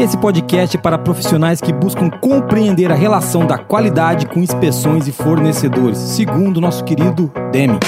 [0.00, 5.12] Esse podcast é para profissionais que buscam compreender a relação da qualidade com inspeções e
[5.12, 7.78] fornecedores, segundo nosso querido Demi.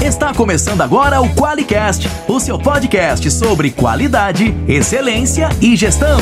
[0.00, 6.20] Está começando agora o QualiCast, o seu podcast sobre qualidade, excelência e gestão.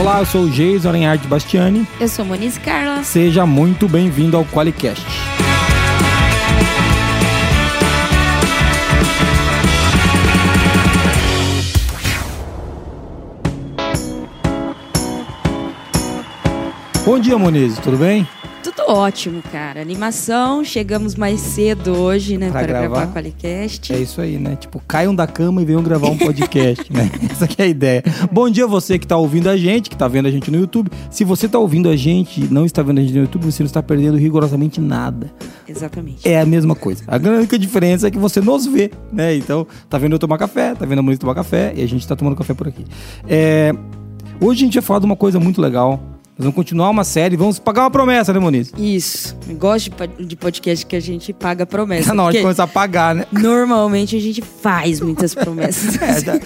[0.00, 1.86] Olá, eu sou o Geis Arenhard Bastiani.
[2.00, 3.04] Eu sou Moniz Carla.
[3.04, 5.04] Seja muito bem-vindo ao QualiCast.
[17.04, 18.26] Bom dia, Moniz, tudo bem?
[18.62, 19.80] Tudo ótimo, cara.
[19.80, 22.88] Animação, chegamos mais cedo hoje, né, Pra para gravar?
[22.88, 23.92] gravar o Qualicast.
[23.92, 24.56] É isso aí, né?
[24.56, 27.10] Tipo, caiam da cama e venham gravar um podcast, né?
[27.30, 28.02] Essa que é a ideia.
[28.30, 30.90] Bom dia você que tá ouvindo a gente, que tá vendo a gente no YouTube.
[31.10, 33.62] Se você tá ouvindo a gente e não está vendo a gente no YouTube, você
[33.62, 35.32] não está perdendo rigorosamente nada.
[35.66, 36.28] Exatamente.
[36.28, 37.02] É a mesma coisa.
[37.06, 39.34] A única diferença é que você nos vê, né?
[39.36, 42.06] Então, tá vendo eu tomar café, tá vendo a Moniz tomar café e a gente
[42.06, 42.84] tá tomando café por aqui.
[43.26, 43.74] É,
[44.42, 46.00] Hoje a gente vai falar de uma coisa muito legal.
[46.40, 48.72] Nós vamos continuar uma série, vamos pagar uma promessa, né, Moniz?
[48.78, 49.36] Isso.
[49.46, 52.08] Eu Gosto de pod- de podcast que a gente paga promessa.
[52.08, 53.26] Tá na hora de começar a pagar, né?
[53.30, 56.00] Normalmente a gente faz muitas promessas.
[56.00, 56.40] É, já-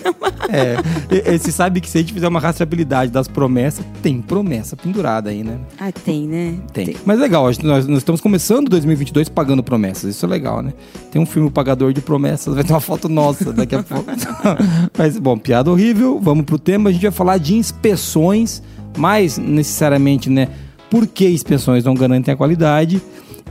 [0.49, 1.39] é.
[1.39, 5.45] Você sabe que se a gente fizer uma rastreabilidade das promessas, tem promessa pendurada aí,
[5.45, 5.59] né?
[5.79, 6.57] Ah, tem, né?
[6.73, 6.97] Tem.
[7.07, 10.17] Mas legal, nós, nós estamos começando 2022 pagando promessas.
[10.17, 10.73] Isso é legal, né?
[11.13, 14.11] Tem um filme o Pagador de Promessas, vai ter uma foto nossa daqui a pouco.
[14.99, 16.19] Mas, bom, piada horrível.
[16.21, 16.91] Vamos pro tema.
[16.91, 18.61] A gente vai falar de inspeções,
[18.97, 20.49] mais necessariamente, né?
[20.91, 23.03] Por que inspeções não garantem a qualidade?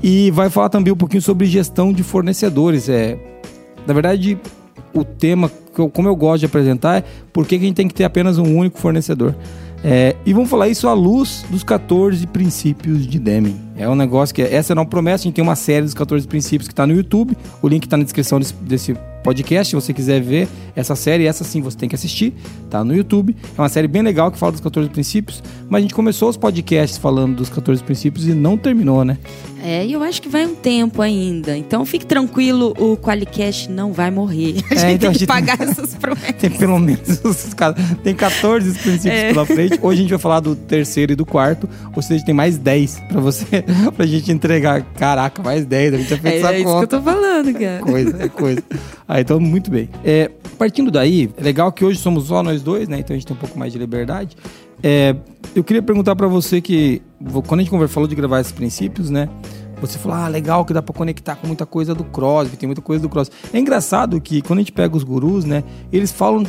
[0.02, 2.90] E vai falar também um pouquinho sobre gestão de fornecedores.
[2.90, 3.18] É,
[3.86, 4.38] na verdade,
[4.94, 5.50] o tema,
[5.92, 8.38] como eu gosto de apresentar, é por que que a gente tem que ter apenas
[8.38, 9.36] um único fornecedor.
[9.84, 13.60] É, e vamos falar isso à luz dos 14 princípios de Deming.
[13.76, 16.68] É um negócio que, essa não promessa, a gente tem uma série dos 14 princípios
[16.68, 17.36] que está no YouTube.
[17.62, 21.46] O link está na descrição desse, desse podcast, se você quiser ver essa série, essa
[21.46, 22.34] sim você tem que assistir,
[22.70, 23.36] tá no YouTube.
[23.58, 26.36] É uma série bem legal que fala dos 14 princípios, mas a gente começou os
[26.36, 29.18] podcasts falando dos 14 princípios e não terminou, né?
[29.64, 31.56] É, e eu acho que vai um tempo ainda.
[31.58, 34.56] Então fique tranquilo, o Qualicast não vai morrer.
[34.70, 36.36] A É, gente então tem a que gente- pagar essas promessas.
[36.36, 37.56] Tem pelo menos os
[38.04, 39.30] tem 14 princípios É.
[39.32, 39.80] pela frente.
[39.82, 43.00] Hoje a gente vai falar do terceiro e do quarto, ou seja, tem mais 10
[43.08, 43.63] pra você,
[43.96, 44.82] pra gente entregar.
[44.96, 46.88] Caraca, mais 10, a gente já fez É, essa é isso que eu conta.
[46.88, 47.80] tô falando, cara.
[47.84, 48.64] Coisa, é coisa.
[49.08, 49.90] Ah, então muito bem.
[50.04, 53.00] É, partindo daí, é legal que hoje somos só nós dois, né?
[53.00, 54.36] Então a gente tem um pouco mais de liberdade.
[54.82, 55.16] É,
[55.56, 57.02] eu queria perguntar pra você que
[57.48, 59.30] quando a gente falou de gravar esses princípios, né?
[59.86, 62.82] Você falou, ah, legal que dá pra conectar com muita coisa do Crosby, tem muita
[62.82, 63.36] coisa do Crosby.
[63.54, 65.64] É engraçado que quando a gente pega os gurus, né?
[65.92, 66.44] Eles falam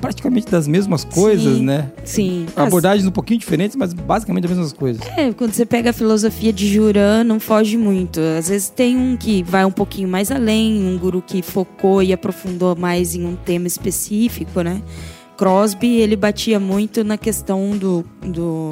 [0.00, 1.62] praticamente das mesmas coisas, Sim.
[1.64, 1.90] né?
[2.04, 2.46] Sim.
[2.54, 5.02] As- Abordagens um pouquinho diferentes, mas basicamente as mesmas coisas.
[5.16, 8.20] É, quando você pega a filosofia de Juran, não foge muito.
[8.38, 12.12] Às vezes tem um que vai um pouquinho mais além, um guru que focou e
[12.12, 14.82] aprofundou mais em um tema específico, né?
[15.36, 18.70] Crosby, ele batia muito na questão do, do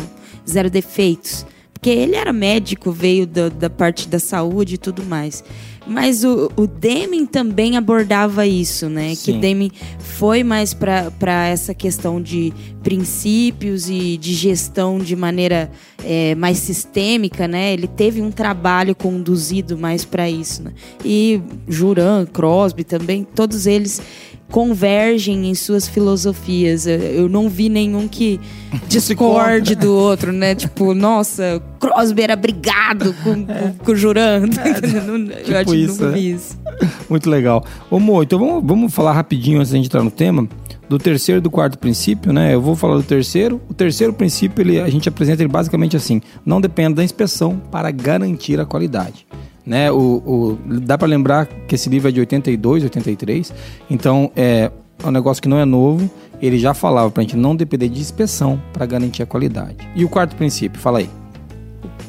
[0.48, 1.44] zero defeitos.
[1.84, 5.45] Porque ele era médico, veio da, da parte da saúde e tudo mais.
[5.87, 9.15] Mas o, o Deming também abordava isso, né?
[9.15, 9.33] Sim.
[9.34, 12.53] Que Deming foi mais para essa questão de
[12.83, 15.71] princípios e de gestão de maneira
[16.03, 17.72] é, mais sistêmica, né?
[17.72, 20.72] Ele teve um trabalho conduzido mais para isso, né?
[21.05, 24.01] E Juran, Crosby também, todos eles
[24.51, 26.87] convergem em suas filosofias.
[26.87, 28.39] Eu- não vi nenhum que
[28.89, 30.55] discorde do outro, né?
[30.55, 34.43] Tipo, nossa, Crosby era brigado com, com, com o Juran.
[35.49, 36.12] Eu acho que isso, nunca né?
[36.12, 36.58] vi isso.
[37.08, 37.64] Muito legal.
[37.90, 40.48] Ô, Mo, então vamos, vamos falar rapidinho antes da gente entrar no tema.
[40.88, 42.54] Do terceiro e do quarto princípio, né?
[42.54, 43.58] Eu vou falar do terceiro.
[43.70, 47.90] O terceiro princípio, ele, a gente apresenta ele basicamente assim: não dependa da inspeção para
[47.90, 49.26] garantir a qualidade.
[49.64, 49.90] Né?
[49.90, 53.50] O, o- dá para lembrar que esse livro é de 82, 83.
[53.88, 54.70] Então, é
[55.02, 56.08] um negócio que não é novo.
[56.42, 59.76] Ele já falava para a gente não depender de inspeção para garantir a qualidade.
[59.96, 60.78] E o quarto princípio?
[60.78, 61.08] Fala aí.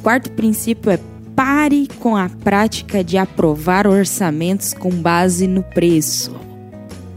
[0.04, 1.00] Quarto princípio é
[1.36, 6.36] pare com a prática de aprovar orçamentos com base no preço.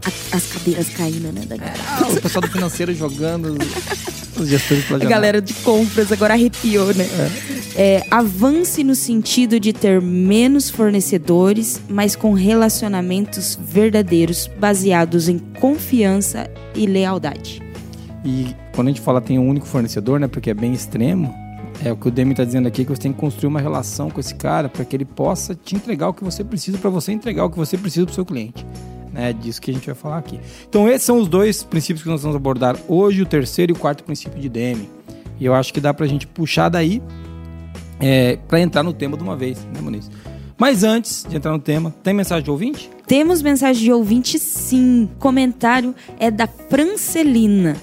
[0.05, 1.79] A- as cadeiras caindo, né, da galera.
[1.87, 5.09] Ah, o pessoal do financeiro jogando, os, os gestores A planejando.
[5.09, 7.05] galera de compras agora arrepiou, né?
[7.75, 16.49] É, avance no sentido de ter menos fornecedores, mas com relacionamentos verdadeiros, baseados em confiança
[16.75, 17.61] e lealdade.
[18.25, 21.33] E quando a gente fala tem um único fornecedor, né, porque é bem extremo,
[21.83, 24.09] é o que o Demi está dizendo aqui, que você tem que construir uma relação
[24.09, 27.11] com esse cara para que ele possa te entregar o que você precisa para você
[27.11, 28.65] entregar o que você precisa para o seu cliente.
[29.11, 30.39] Né, disso que a gente vai falar aqui.
[30.69, 33.75] Então esses são os dois princípios que nós vamos abordar hoje, o terceiro e o
[33.75, 34.87] quarto princípio de Demi.
[35.39, 37.01] E eu acho que dá para a gente puxar daí
[37.99, 40.11] é, para entrar no tema de uma vez, né, Muniz?
[40.59, 42.89] Mas antes de entrar no tema, tem mensagem de ouvinte?
[43.07, 45.09] Temos mensagem de ouvinte, sim.
[45.17, 47.77] Comentário é da Francelina.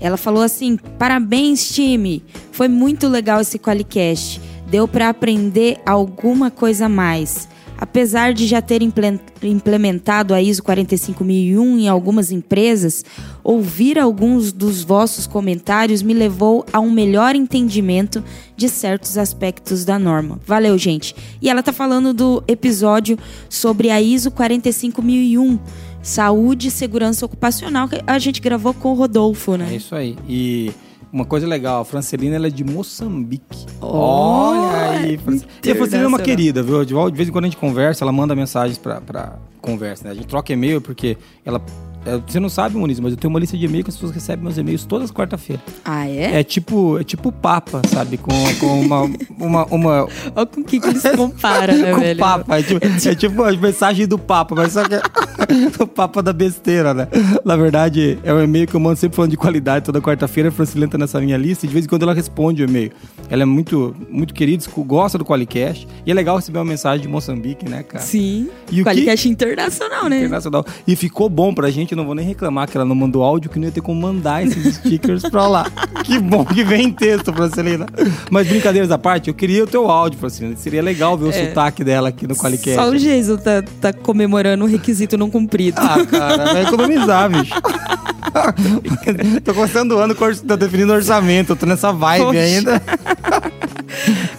[0.00, 2.24] Ela falou assim: parabéns, time.
[2.52, 4.40] Foi muito legal esse Qualicast.
[4.68, 7.48] Deu para aprender alguma coisa a mais.
[7.76, 13.02] Apesar de já ter implementado a ISO 45001 em algumas empresas,
[13.42, 18.22] ouvir alguns dos vossos comentários me levou a um melhor entendimento
[18.54, 20.38] de certos aspectos da norma.
[20.46, 21.16] Valeu, gente.
[21.40, 23.18] E ela tá falando do episódio
[23.48, 25.58] sobre a ISO 45001
[26.02, 29.68] saúde e segurança ocupacional que a gente gravou com o Rodolfo, né?
[29.72, 30.16] É isso aí.
[30.28, 30.72] E
[31.12, 33.66] uma coisa legal, a Francelina ela é de Moçambique.
[33.80, 35.18] Oh, Olha aí.
[35.18, 36.84] Fran- E a Francelina é uma querida, viu?
[36.84, 40.10] De vez em quando a gente conversa, ela manda mensagens pra conversa, né?
[40.10, 41.60] A gente troca e-mail porque ela...
[42.04, 44.12] é, Você não sabe, Muniz, mas eu tenho uma lista de e-mail que as pessoas
[44.12, 45.64] recebem meus e-mails todas as quarta-feiras.
[45.84, 46.40] Ah, é?
[46.40, 48.16] É tipo, é tipo Papa, sabe?
[48.16, 52.18] Com, com uma, uma, uma, Olha com o que, que eles comparam, né, com velho?
[52.18, 52.58] Papa.
[52.58, 55.02] É tipo, é tipo a mensagem do Papa, mas só que é
[55.82, 57.08] o Papa da besteira, né?
[57.44, 60.48] Na verdade, é um e-mail que eu mando sempre falando de qualidade toda quarta-feira.
[60.48, 62.92] A Francilena tá nessa minha lista e de vez em quando ela responde o e-mail.
[63.28, 65.86] Ela é muito, muito querida, gosta do Qualicast.
[66.04, 68.02] E é legal receber uma mensagem de Moçambique, né, cara?
[68.02, 68.48] Sim.
[68.70, 70.18] E Qualicast internacional, né?
[70.18, 70.64] Internacional.
[70.86, 73.50] E ficou bom pra gente, eu não vou nem reclamar que ela não mandou áudio,
[73.50, 75.66] que não ia ter como mandar esses stickers pra lá.
[76.04, 77.86] Que bom que vem em texto, Francelina.
[78.30, 80.56] Mas brincadeiras à parte, eu queria o teu áudio, Francelina.
[80.56, 82.74] Seria legal ver o sotaque dela aqui no Qualicast.
[82.74, 85.80] Só o Jason tá, tá comemorando um requisito não cumprido.
[85.80, 87.54] Ah, cara, vai economizar, bicho.
[89.44, 92.38] tô começando o ano, tô definindo orçamento, tô nessa vibe Poxa.
[92.38, 92.82] ainda.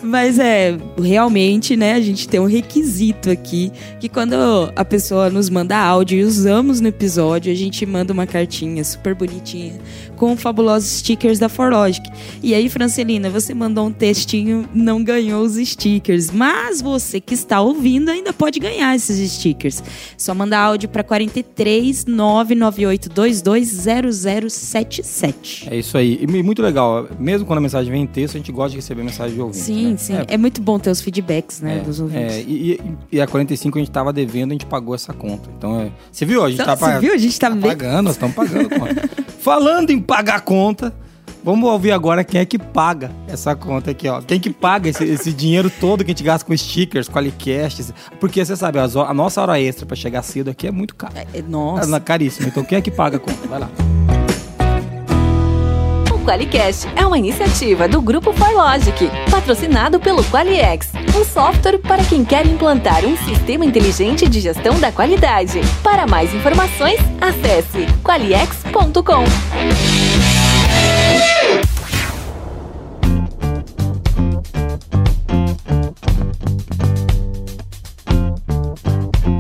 [0.01, 4.35] Mas é, realmente, né, a gente tem um requisito aqui, que quando
[4.75, 9.13] a pessoa nos manda áudio e usamos no episódio, a gente manda uma cartinha super
[9.15, 9.73] bonitinha
[10.21, 12.07] com fabulosos stickers da Forlogic.
[12.43, 17.59] E aí, Francelina, você mandou um textinho, não ganhou os stickers, mas você que está
[17.59, 19.81] ouvindo ainda pode ganhar esses stickers.
[20.15, 23.41] Só manda áudio para 43 99822
[24.51, 25.67] 0077.
[25.71, 26.19] É isso aí.
[26.21, 29.01] E muito legal, mesmo quando a mensagem vem em texto, a gente gosta de receber
[29.03, 29.57] mensagem de ouvinte.
[29.65, 29.97] Sim, né?
[29.97, 30.13] sim.
[30.17, 32.35] É, É, muito bom ter os feedbacks, né, É, dos ouvintes.
[32.35, 32.81] é, e, e-
[33.13, 35.49] e a 45 a gente tava devendo, a gente pagou essa conta.
[35.57, 36.43] Então, é, você viu?
[36.43, 37.11] A gente Então, tá você pa- viu?
[37.11, 38.69] A gente tá tá pagando, nós estamos pagando.
[39.41, 40.93] Falando em pagar conta,
[41.41, 44.21] vamos ouvir agora quem é que paga essa conta aqui, ó.
[44.21, 47.93] Quem que paga esse, esse dinheiro todo que a gente gasta com stickers, qualicasts.
[48.19, 51.25] Porque você sabe, a nossa hora extra pra chegar cedo aqui é muito cara.
[51.33, 51.95] É, Nossa.
[51.95, 52.49] É caríssimo.
[52.49, 53.47] Então, quem é que paga a conta?
[53.47, 53.69] Vai lá.
[56.13, 62.25] O Qualicast é uma iniciativa do Grupo Forlogic, patrocinado pelo Qualiex, um software para quem
[62.25, 65.61] quer implantar um sistema inteligente de gestão da qualidade.
[65.81, 69.90] Para mais informações, acesse qualiex.com.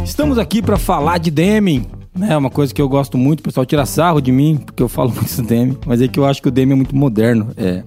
[0.03, 1.87] Estamos aqui pra falar de Deming.
[2.21, 4.87] É uma coisa que eu gosto muito, o pessoal tira sarro de mim, porque eu
[4.87, 7.49] falo muito do Deming, mas é que eu acho que o Deming é muito moderno.
[7.57, 7.83] É.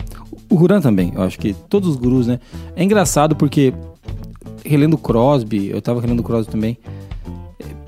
[0.50, 2.38] O Huran também, eu acho que todos os gurus, né?
[2.76, 3.72] É engraçado porque,
[4.64, 6.78] relendo Crosby, eu tava relendo Crosby também,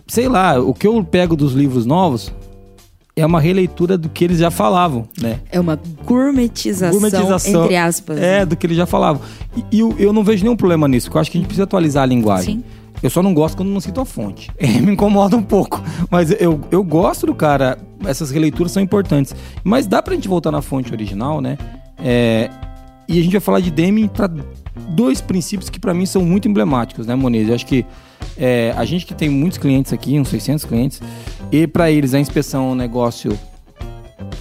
[0.07, 2.33] sei lá, o que eu pego dos livros novos
[3.19, 5.41] é uma releitura do que eles já falavam, né?
[5.51, 7.65] É uma gourmetização, Gourmetização.
[7.65, 8.19] entre aspas.
[8.19, 8.47] É, né?
[8.47, 9.23] do que eles já falavam.
[9.57, 11.49] E, e eu, eu não vejo nenhum problema nisso, porque eu acho que a gente
[11.49, 12.57] precisa atualizar a linguagem.
[12.57, 12.65] Sim.
[13.03, 14.51] Eu só não gosto quando não cito a fonte.
[14.61, 15.83] Me incomoda um pouco.
[16.11, 17.79] Mas eu, eu gosto do cara.
[18.05, 19.35] Essas releituras são importantes.
[19.65, 21.57] Mas dá pra gente voltar na fonte original, né?
[21.99, 22.51] É,
[23.09, 24.31] e a gente vai falar de Deming para
[24.91, 27.49] dois princípios que pra mim são muito emblemáticos, né, Moniz?
[27.49, 27.85] Eu acho que
[28.37, 31.01] é, a gente que tem muitos clientes aqui, uns 600 clientes,
[31.53, 33.39] e pra eles a inspeção é um negócio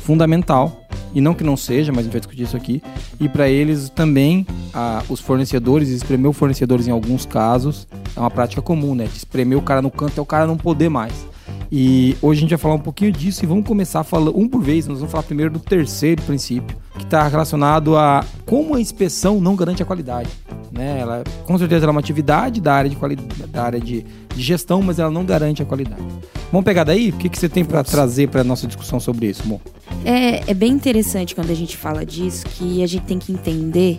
[0.03, 0.81] fundamental.
[1.13, 2.83] E não que não seja, mas a gente vai discutir isso aqui.
[3.19, 8.61] E para eles também, a- os fornecedores, espremer fornecedores em alguns casos, é uma prática
[8.61, 9.05] comum, né?
[9.05, 11.13] De espremer o cara no canto até o cara não poder mais.
[11.71, 14.61] E hoje a gente vai falar um pouquinho disso e vamos começar falando um por
[14.61, 14.87] vez.
[14.87, 19.55] Nós vamos falar primeiro do terceiro princípio, que está relacionado a como a inspeção não
[19.55, 20.29] garante a qualidade.
[20.71, 20.99] Né?
[20.99, 24.41] Ela, com certeza ela é uma atividade da área de, quali da área de, de
[24.41, 26.03] gestão, mas ela não garante a qualidade.
[26.51, 27.09] Vamos pegar daí?
[27.09, 29.59] O que, que você tem para trazer para nossa discussão sobre isso, Mo?
[30.03, 33.97] É, é bem interessante quando a gente fala disso, que a gente tem que entender.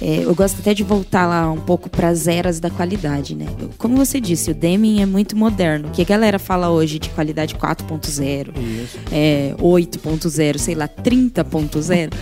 [0.00, 3.46] É, eu gosto até de voltar lá um pouco para as eras da qualidade, né?
[3.76, 5.88] Como você disse, o Deming é muito moderno.
[5.88, 8.98] O que a galera fala hoje de qualidade 4.0, Isso.
[9.10, 12.12] é, 8.0, sei lá, 30.0,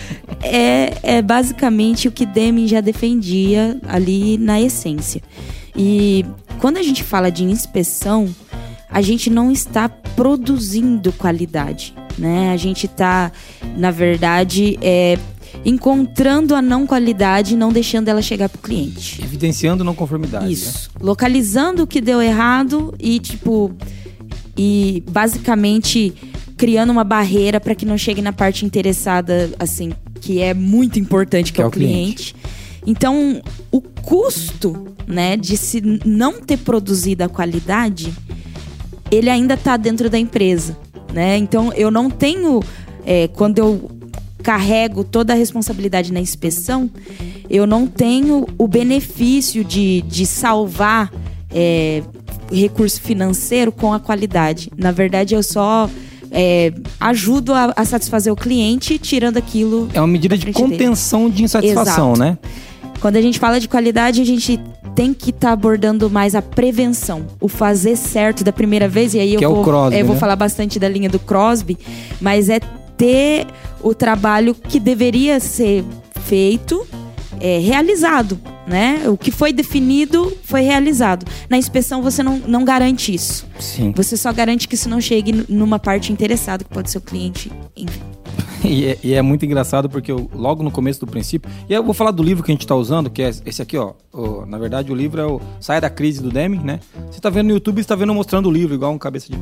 [0.42, 5.22] é, é basicamente o que Deming já defendia ali na essência.
[5.76, 6.24] E
[6.58, 8.34] quando a gente fala de inspeção,
[8.88, 12.52] a gente não está produzindo qualidade, né?
[12.52, 13.30] A gente está,
[13.76, 15.18] na verdade, é,
[15.64, 19.22] encontrando a não qualidade e não deixando ela chegar pro cliente.
[19.22, 20.52] Evidenciando não conformidade.
[20.52, 20.90] Isso.
[20.94, 21.00] Né?
[21.00, 23.72] Localizando o que deu errado e, tipo,
[24.56, 26.14] e basicamente
[26.56, 31.52] criando uma barreira para que não chegue na parte interessada, assim, que é muito importante,
[31.52, 32.34] que, que é, é o cliente.
[32.34, 32.56] cliente.
[32.86, 38.14] Então, o custo, né, de se não ter produzido a qualidade,
[39.10, 40.76] ele ainda está dentro da empresa,
[41.12, 41.36] né?
[41.36, 42.62] Então, eu não tenho,
[43.04, 43.90] é, quando eu
[44.46, 46.88] carrego toda a responsabilidade na inspeção,
[47.50, 51.12] eu não tenho o benefício de, de salvar
[51.52, 52.00] é,
[52.52, 54.70] recurso financeiro com a qualidade.
[54.76, 55.90] Na verdade, eu só
[56.30, 59.88] é, ajudo a, a, satisfazer o cliente tirando aquilo.
[59.92, 61.34] É uma medida de contenção dele.
[61.34, 62.20] de insatisfação, Exato.
[62.20, 62.38] né?
[63.00, 64.60] Quando a gente fala de qualidade, a gente
[64.94, 69.12] tem que estar tá abordando mais a prevenção, o fazer certo da primeira vez.
[69.12, 70.20] E aí eu, que vou, é o Crosby, eu vou né?
[70.20, 71.76] falar bastante da linha do Crosby,
[72.20, 72.60] mas é
[72.96, 73.46] ter
[73.82, 75.84] o trabalho que deveria ser
[76.24, 76.86] feito
[77.40, 79.02] é, realizado, né?
[79.08, 81.26] O que foi definido foi realizado.
[81.48, 83.46] Na inspeção você não, não garante isso.
[83.58, 83.92] Sim.
[83.94, 87.50] Você só garante que isso não chegue numa parte interessada, que pode ser o cliente,
[87.76, 88.00] enfim.
[88.76, 91.50] E é, e é, muito engraçado porque eu, logo no começo do princípio.
[91.68, 93.76] E eu vou falar do livro que a gente está usando, que é esse aqui,
[93.76, 93.94] ó.
[94.12, 96.80] O, na verdade, o livro é o Saia da Crise do Deming, né?
[97.10, 99.38] Você está vendo no YouTube, você está vendo mostrando o livro, igual um cabeça de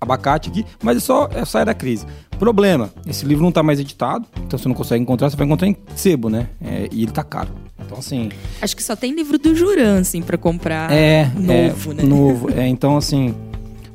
[0.00, 2.06] abacate aqui, mas é só é Saia da Crise.
[2.38, 5.68] Problema: esse livro não está mais editado, então você não consegue encontrar, você vai encontrar
[5.68, 6.48] em sebo, né?
[6.62, 7.50] É, e ele tá caro.
[7.84, 8.30] Então, assim.
[8.62, 12.02] Acho que só tem livro do Juran, assim, pra comprar é, novo, é, né?
[12.02, 12.50] Novo.
[12.50, 13.34] É, então, assim.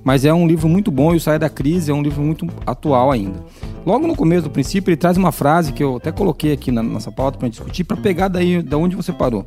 [0.05, 2.47] Mas é um livro muito bom e o Saia da Crise é um livro muito
[2.63, 3.43] atual ainda.
[3.83, 6.83] Logo no começo do princípio, ele traz uma frase que eu até coloquei aqui na
[6.83, 9.43] nossa pauta para discutir, para pegar daí da onde você parou.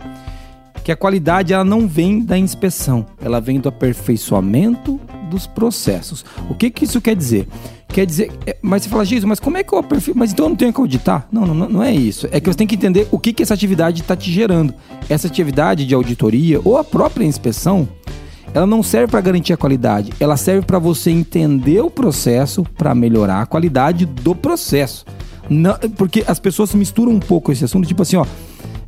[0.82, 4.98] Que a qualidade ela não vem da inspeção, ela vem do aperfeiçoamento
[5.30, 6.24] dos processos.
[6.50, 7.46] O que, que isso quer dizer?
[7.88, 10.12] Quer dizer, é, mas você fala, Jesus, mas como é que eu aperfei?
[10.14, 11.26] Mas então eu não tenho que auditar?
[11.30, 12.28] Não, não, não é isso.
[12.30, 14.74] É que você tem que entender o que, que essa atividade está te gerando.
[15.08, 17.88] Essa atividade de auditoria ou a própria inspeção,
[18.54, 22.94] ela não serve para garantir a qualidade, ela serve para você entender o processo para
[22.94, 25.04] melhorar a qualidade do processo.
[25.48, 28.26] Não, porque as pessoas misturam um pouco esse assunto, tipo assim, ó.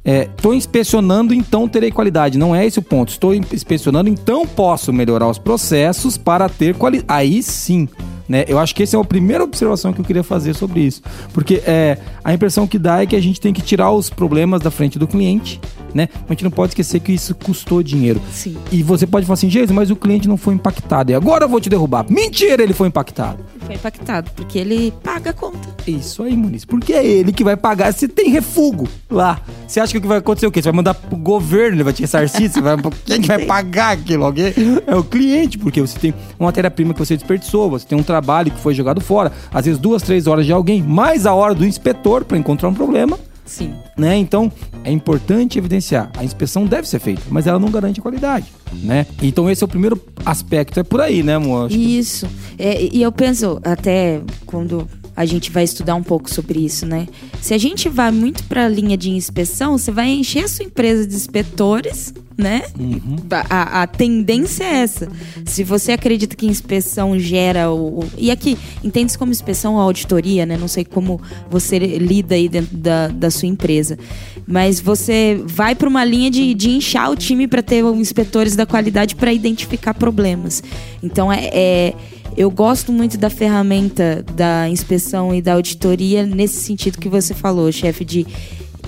[0.04, 2.38] Estou é, inspecionando, então terei qualidade.
[2.38, 3.10] Não é esse o ponto.
[3.10, 7.06] Estou inspecionando, então posso melhorar os processos para ter qualidade.
[7.08, 7.88] Aí sim.
[8.28, 8.44] Né?
[8.46, 11.02] Eu acho que essa é a primeira observação que eu queria fazer sobre isso.
[11.32, 14.62] Porque é, a impressão que dá é que a gente tem que tirar os problemas
[14.62, 15.60] da frente do cliente
[15.94, 16.08] né?
[16.26, 18.20] A gente não pode esquecer que isso custou dinheiro.
[18.32, 18.56] Sim.
[18.70, 21.10] E você pode falar assim, Jesus, mas o cliente não foi impactado.
[21.10, 22.06] E agora eu vou te derrubar.
[22.08, 23.44] Mentira, ele foi impactado.
[23.70, 25.68] Foi impactado, porque ele paga a conta.
[25.86, 26.64] Isso aí, Muniz.
[26.64, 29.40] Porque é ele que vai pagar se tem refugo lá.
[29.64, 30.60] Você acha que o que vai acontecer o quê?
[30.60, 32.76] Você vai mandar pro governo, ele vai te ressarcir, você vai...
[33.06, 34.24] quem vai pagar aquilo?
[34.24, 34.52] Alguém?
[34.88, 38.50] É o cliente, porque você tem uma matéria-prima que você desperdiçou, você tem um trabalho
[38.50, 41.64] que foi jogado fora, às vezes duas, três horas de alguém, mais a hora do
[41.64, 43.16] inspetor para encontrar um problema
[43.50, 43.74] Sim.
[43.98, 44.16] Né?
[44.16, 44.50] Então,
[44.84, 46.08] é importante evidenciar.
[46.16, 48.46] A inspeção deve ser feita, mas ela não garante a qualidade.
[48.72, 49.04] Né?
[49.20, 50.78] Então, esse é o primeiro aspecto.
[50.78, 51.70] É por aí, né, amor?
[51.72, 52.28] Isso.
[52.56, 57.08] É, e eu penso, até quando a gente vai estudar um pouco sobre isso, né?
[57.42, 60.64] Se a gente vai muito para a linha de inspeção, você vai encher a sua
[60.64, 62.62] empresa de inspetores, né?
[62.78, 63.16] Uhum.
[63.30, 65.08] A, a, tendência é essa.
[65.44, 68.04] Se você acredita que inspeção gera o.
[68.16, 70.56] E aqui, entende-se como inspeção ou auditoria, né?
[70.56, 73.98] Não sei como você lida aí dentro da, da sua empresa.
[74.46, 78.66] Mas você vai para uma linha de, de inchar o time para ter inspetores da
[78.66, 80.62] qualidade para identificar problemas.
[81.02, 81.94] Então é, é
[82.36, 87.70] eu gosto muito da ferramenta da inspeção e da auditoria nesse sentido que você falou,
[87.72, 88.26] chefe, de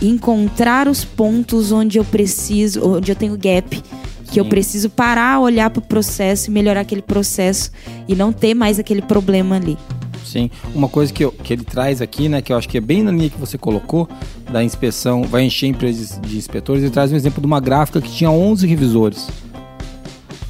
[0.09, 3.83] encontrar os pontos onde eu preciso, onde eu tenho gap,
[4.31, 7.71] que eu preciso parar, olhar para o processo e melhorar aquele processo
[8.09, 9.77] e não ter mais aquele problema ali.
[10.25, 12.81] Sim, uma coisa que, eu, que ele traz aqui, né, que eu acho que é
[12.81, 14.09] bem na linha que você colocou,
[14.51, 18.11] da inspeção, vai encher empresas de inspetores, ele traz um exemplo de uma gráfica que
[18.11, 19.29] tinha 11 revisores.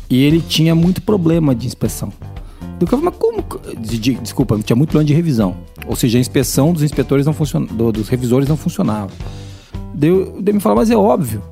[0.08, 2.12] E ele tinha muito problema de inspeção.
[2.80, 3.44] Eu falei, mas como?
[3.78, 5.56] De, de, desculpa, tinha muito plano de revisão.
[5.86, 9.10] Ou seja, a inspeção dos inspetores não funcionava, do, dos revisores não funcionava.
[9.94, 11.42] Deu, o Demi falou, mas é óbvio.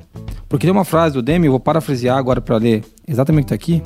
[0.47, 3.53] Porque tem uma frase do Demi, eu vou parafrasear agora para ler exatamente o que
[3.53, 3.81] está aqui.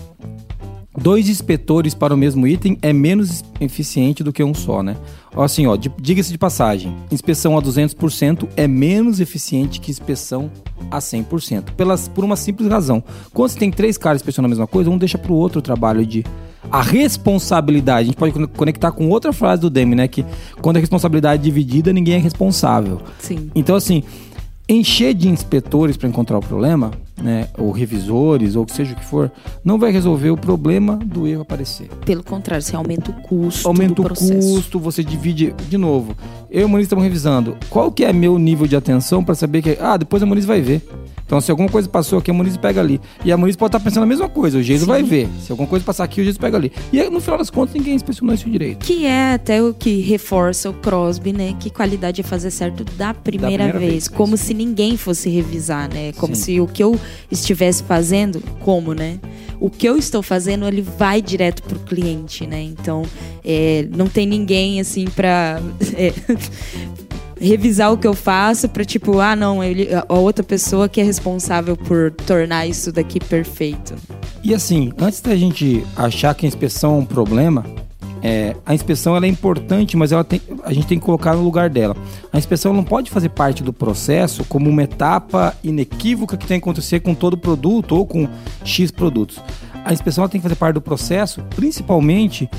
[0.97, 4.95] Dois inspetores para o mesmo item é menos eficiente do que um só, né?
[5.35, 10.50] Assim, ó, diga-se de passagem, inspeção a 200% é menos eficiente que inspeção
[10.89, 13.03] a 100%, pelas, por uma simples razão.
[13.33, 15.62] Quando você tem três caras inspecionando a mesma coisa, um deixa para o outro o
[15.62, 16.24] trabalho de
[16.71, 18.01] a responsabilidade.
[18.01, 20.07] A gente pode conectar com outra frase do Demi, né?
[20.07, 20.25] Que
[20.62, 23.01] quando a responsabilidade é dividida, ninguém é responsável.
[23.19, 23.51] Sim.
[23.53, 24.03] Então, assim,
[24.67, 26.91] encher de inspetores para encontrar o problema
[27.22, 29.31] né, ou revisores, ou seja o que for,
[29.63, 31.88] não vai resolver o problema do erro aparecer.
[32.05, 35.53] Pelo contrário, você aumenta o custo Aumenta o custo, você divide.
[35.69, 36.15] De novo,
[36.50, 37.57] eu e a Moniz estamos revisando.
[37.69, 39.77] Qual que é meu nível de atenção para saber que.
[39.79, 40.81] Ah, depois a Moniz vai ver.
[41.25, 43.01] Então, se alguma coisa passou aqui, a Moniz pega ali.
[43.24, 45.27] E a Moniz pode estar pensando a mesma coisa, o Geiso vai ver.
[45.41, 46.72] Se alguma coisa passar aqui, o Geiso pega ali.
[46.94, 48.86] E aí, no final das contas, ninguém inspecionou isso direito.
[48.86, 51.55] Que é até o que reforça o Crosby, né?
[51.60, 53.91] Que qualidade é fazer certo da primeira, primeira vez.
[53.91, 56.12] vez, Como se ninguém fosse revisar, né?
[56.13, 56.41] Como Sim.
[56.41, 57.00] se o que eu
[57.32, 59.20] estivesse fazendo, como, né?
[59.60, 62.62] O que eu estou fazendo, ele vai direto pro cliente, né?
[62.62, 63.03] Então,
[63.44, 65.60] é, não tem ninguém, assim, pra...
[65.96, 66.13] é,
[67.39, 71.03] revisar o que eu faço pra tipo, ah, não, ele, a outra pessoa que é
[71.03, 73.95] responsável por tornar isso daqui perfeito.
[74.43, 77.65] E assim, antes da gente achar que a inspeção é um problema,
[78.21, 81.43] é, a inspeção ela é importante, mas ela tem, a gente tem que colocar no
[81.43, 81.95] lugar dela.
[82.33, 86.63] A inspeção não pode fazer parte do processo como uma etapa inequívoca que tem que
[86.63, 88.27] acontecer com todo produto ou com
[88.63, 89.39] X produtos.
[89.83, 92.49] A inspeção tem que fazer parte do processo, principalmente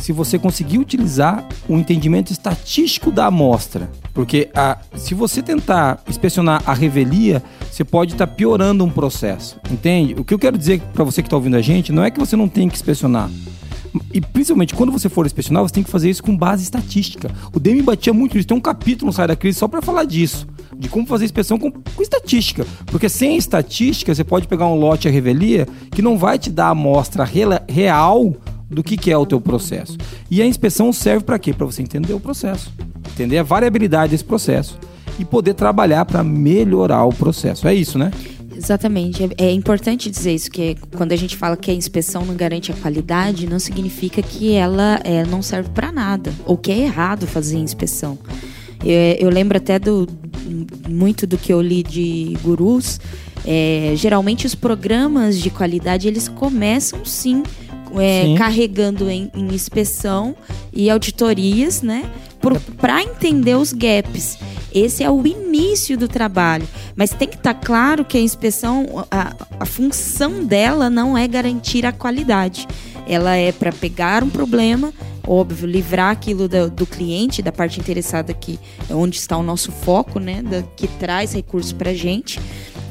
[0.00, 3.90] se você conseguir utilizar o entendimento estatístico da amostra.
[4.12, 9.58] Porque a, se você tentar inspecionar a revelia, você pode estar piorando um processo.
[9.70, 10.14] Entende?
[10.18, 12.18] O que eu quero dizer para você que está ouvindo a gente não é que
[12.18, 13.30] você não tem que inspecionar.
[14.12, 17.30] E principalmente quando você for inspecionar, você tem que fazer isso com base estatística.
[17.52, 18.48] O Demi batia muito nisso.
[18.48, 20.46] Tem um capítulo no Sai da Crise só para falar disso.
[20.76, 22.64] De como fazer inspeção com, com estatística.
[22.86, 26.66] Porque sem estatística, você pode pegar um lote a revelia que não vai te dar
[26.66, 28.34] a amostra real
[28.70, 29.98] do que, que é o teu processo.
[30.30, 31.52] E a inspeção serve para quê?
[31.52, 32.72] Para você entender o processo.
[33.12, 34.78] Entender a variabilidade desse processo.
[35.18, 37.66] E poder trabalhar para melhorar o processo.
[37.66, 38.10] É isso, né?
[38.56, 39.24] Exatamente.
[39.24, 42.70] É, é importante dizer isso, que quando a gente fala que a inspeção não garante
[42.70, 47.26] a qualidade, não significa que ela é, não serve para nada, ou que é errado
[47.26, 48.18] fazer inspeção.
[48.84, 50.06] Eu, eu lembro até do
[50.88, 53.00] muito do que eu li de gurus.
[53.46, 57.42] é, geralmente os programas de qualidade eles começam sim,
[57.98, 60.34] é, carregando em, em inspeção
[60.72, 62.08] e auditorias, né?
[62.78, 64.38] Para entender os gaps.
[64.72, 66.66] Esse é o início do trabalho.
[66.94, 71.84] Mas tem que estar claro que a inspeção, a, a função dela não é garantir
[71.84, 72.66] a qualidade.
[73.06, 74.92] Ela é para pegar um problema,
[75.26, 79.72] óbvio, livrar aquilo do, do cliente, da parte interessada que é onde está o nosso
[79.72, 80.40] foco, né?
[80.42, 82.40] da- que traz recurso para gente.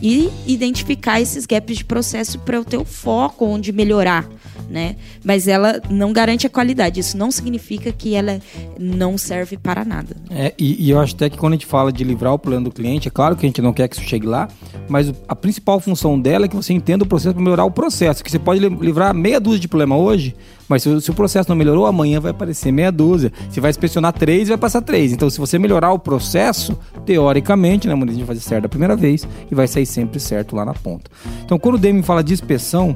[0.02, 4.28] E identificar esses gaps de processo para o teu foco, onde melhorar.
[4.69, 4.97] Né?
[5.23, 6.99] Mas ela não garante a qualidade.
[6.99, 8.39] Isso não significa que ela
[8.79, 10.15] não serve para nada.
[10.29, 12.65] É, e, e eu acho até que quando a gente fala de livrar o problema
[12.65, 14.47] do cliente, é claro que a gente não quer que isso chegue lá,
[14.88, 18.23] mas a principal função dela é que você entenda o processo para melhorar o processo.
[18.23, 20.36] Que você pode li- livrar meia dúzia de problema hoje,
[20.67, 23.34] mas se, o- se o processo não melhorou, amanhã vai aparecer meia dúzia.
[23.49, 25.12] Se vai inspecionar três, vai passar três.
[25.12, 26.77] Então, se você melhorar o processo,
[27.08, 30.19] teoricamente, né, Muniz, a gente vai fazer certo da primeira vez e vai sair sempre
[30.19, 31.10] certo lá na ponta.
[31.43, 32.95] Então, quando o Deming fala de inspeção,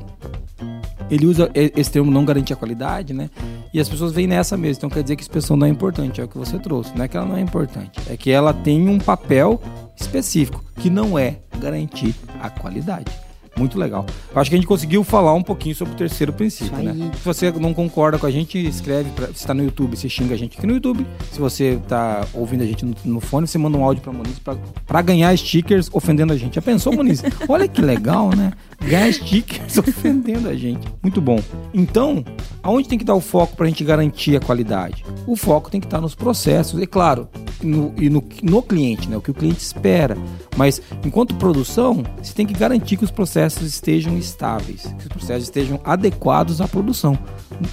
[1.13, 3.29] ele usa esse termo não garantir a qualidade, né?
[3.73, 4.79] E as pessoas veem nessa mesmo.
[4.79, 6.95] Então quer dizer que a inspeção não é importante, é o que você trouxe.
[6.95, 9.61] Não é que ela não é importante, é que ela tem um papel
[9.95, 13.11] específico, que não é garantir a qualidade.
[13.55, 14.03] Muito legal.
[14.33, 17.11] Eu acho que a gente conseguiu falar um pouquinho sobre o terceiro princípio, né?
[17.15, 19.11] Se você não concorda com a gente, escreve.
[19.11, 21.05] Pra, se está no YouTube, você xinga a gente aqui no YouTube.
[21.31, 24.39] Se você está ouvindo a gente no, no fone, você manda um áudio para Muniz
[24.87, 26.55] para ganhar stickers ofendendo a gente.
[26.55, 27.21] Já pensou, Muniz?
[27.47, 28.53] Olha que legal, né?
[28.87, 30.87] Ganhar stickers ofendendo a gente.
[31.01, 31.39] Muito bom.
[31.73, 32.23] Então,
[32.61, 35.05] aonde tem que dar o foco para a gente garantir a qualidade?
[35.25, 37.27] O foco tem que estar nos processos, e claro,
[37.61, 39.17] no, e no, no cliente, né?
[39.17, 40.17] O que o cliente espera.
[40.55, 45.43] Mas, enquanto produção, você tem que garantir que os processos estejam estáveis, que os processos
[45.43, 47.17] estejam adequados à produção.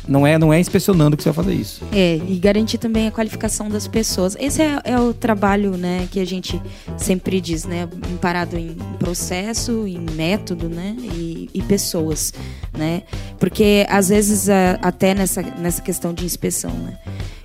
[0.06, 1.82] Não é, não é inspecionando que você vai fazer isso.
[1.92, 4.36] É, e garantir também a qualificação das pessoas.
[4.38, 6.60] Esse é, é o trabalho, né, que a gente
[6.96, 7.88] sempre diz, né,
[8.20, 12.32] parado em processo, em método, né, e, e pessoas,
[12.76, 13.02] né,
[13.38, 16.98] porque às vezes a- até nessa, nessa questão de inspeção, né,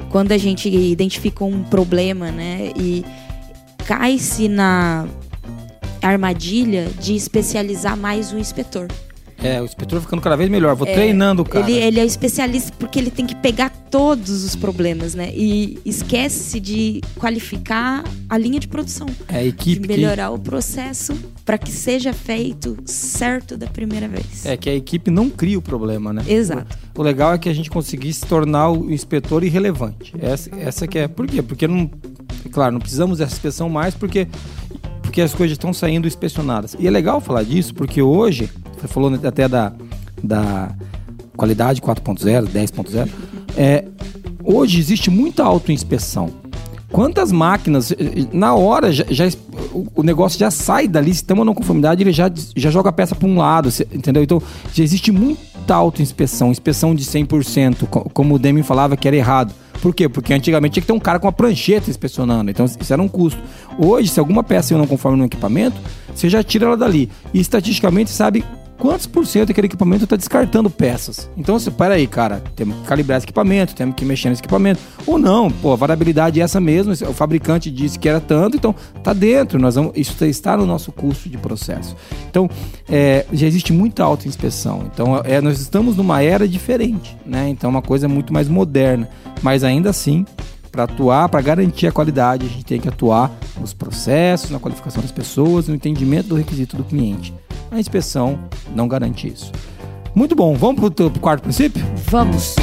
[0.09, 3.03] quando a gente identifica um problema, né, e
[3.85, 5.07] cai-se na
[6.01, 8.87] armadilha de especializar mais o inspetor.
[9.45, 10.75] É, o inspetor ficando cada vez melhor.
[10.75, 11.69] Vou É, treinando o cara.
[11.69, 15.31] Ele, ele é especialista porque ele tem que pegar todos os problemas, né?
[15.33, 19.07] E esquece de qualificar a linha de produção.
[19.27, 21.13] É a equipe de que- melhorar o processo
[21.45, 24.45] para que seja feito certo da primeira vez.
[24.45, 26.23] É que a equipe não cria o problema, né?
[26.27, 26.77] Exato.
[26.97, 30.13] O legal é que a gente conseguisse tornar o inspetor irrelevante.
[30.19, 31.07] Essa, essa que é.
[31.07, 31.41] Por quê?
[31.41, 31.89] Porque não.
[32.51, 34.27] Claro, não precisamos dessa inspeção mais porque,
[35.01, 36.75] porque as coisas estão saindo inspecionadas.
[36.79, 38.49] E é legal falar disso porque hoje,
[38.81, 39.71] você falou até da,
[40.23, 40.69] da
[41.35, 43.09] qualidade 4.0, 10.0,
[43.57, 43.85] é,
[44.43, 46.29] hoje existe muita autoinspeção.
[46.91, 47.91] Quantas máquinas,
[48.31, 49.27] na hora, já, já-
[49.95, 52.93] o, negócio já sai dali, se tem uma não conformidade, ele já, já joga a
[52.93, 54.23] peça para um lado, entendeu?
[54.23, 54.41] Então,
[54.73, 59.53] já existe muita autoinspeção, inspeção de 100%, co- como o Demi falava que era errado.
[59.81, 60.07] Por quê?
[60.07, 63.09] Porque antigamente tinha que ter um cara com uma prancheta inspecionando, então isso era um
[63.09, 63.41] custo.
[63.77, 65.75] Hoje, se alguma peça não conforme no equipamento,
[66.13, 67.09] você já tira ela dali.
[67.33, 68.45] E estatisticamente sabe
[68.77, 71.29] quantos por cento aquele equipamento está descartando peças.
[71.37, 74.79] Então, você, peraí, cara, temos que calibrar esse equipamento, temos que mexer nesse equipamento.
[75.05, 78.75] Ou não, pô, a variabilidade é essa mesmo, o fabricante disse que era tanto, então
[79.03, 81.95] tá dentro, nós vamos, isso está no nosso custo de processo.
[82.29, 82.49] Então,
[82.89, 84.83] é, já existe muita autoinspeção.
[84.91, 87.49] Então, é, nós estamos numa era diferente, né?
[87.49, 89.09] Então, é uma coisa muito mais moderna.
[89.41, 90.25] Mas ainda assim,
[90.71, 95.01] para atuar, para garantir a qualidade, a gente tem que atuar nos processos, na qualificação
[95.01, 97.33] das pessoas, no entendimento do requisito do cliente.
[97.71, 98.39] A inspeção
[98.73, 99.51] não garante isso.
[100.13, 101.83] Muito bom, vamos para o quarto princípio?
[102.09, 102.55] Vamos.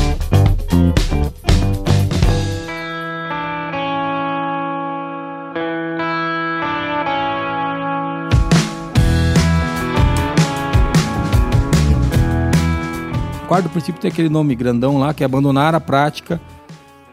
[13.53, 16.41] Quarto princípio tem aquele nome grandão lá, que é abandonar a prática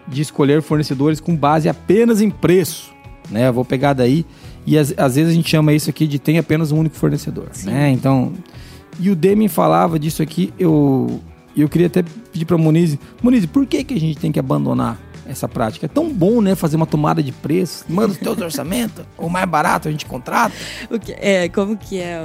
[0.07, 2.93] de escolher fornecedores com base apenas em preço.
[3.29, 3.49] Né?
[3.49, 4.25] Eu vou pegar daí.
[4.65, 7.49] E às, às vezes a gente chama isso aqui de tem apenas um único fornecedor.
[7.63, 7.91] Né?
[7.91, 8.33] Então.
[8.99, 11.21] E o Demi falava disso aqui, eu,
[11.55, 14.99] eu queria até pedir para Muniz, Muniz, por que, que a gente tem que abandonar
[15.29, 15.85] essa prática?
[15.85, 19.47] É tão bom, né, fazer uma tomada de preço, manda os teus orçamentos, o mais
[19.47, 20.53] barato a gente contrata.
[20.89, 22.21] O que- é, como que é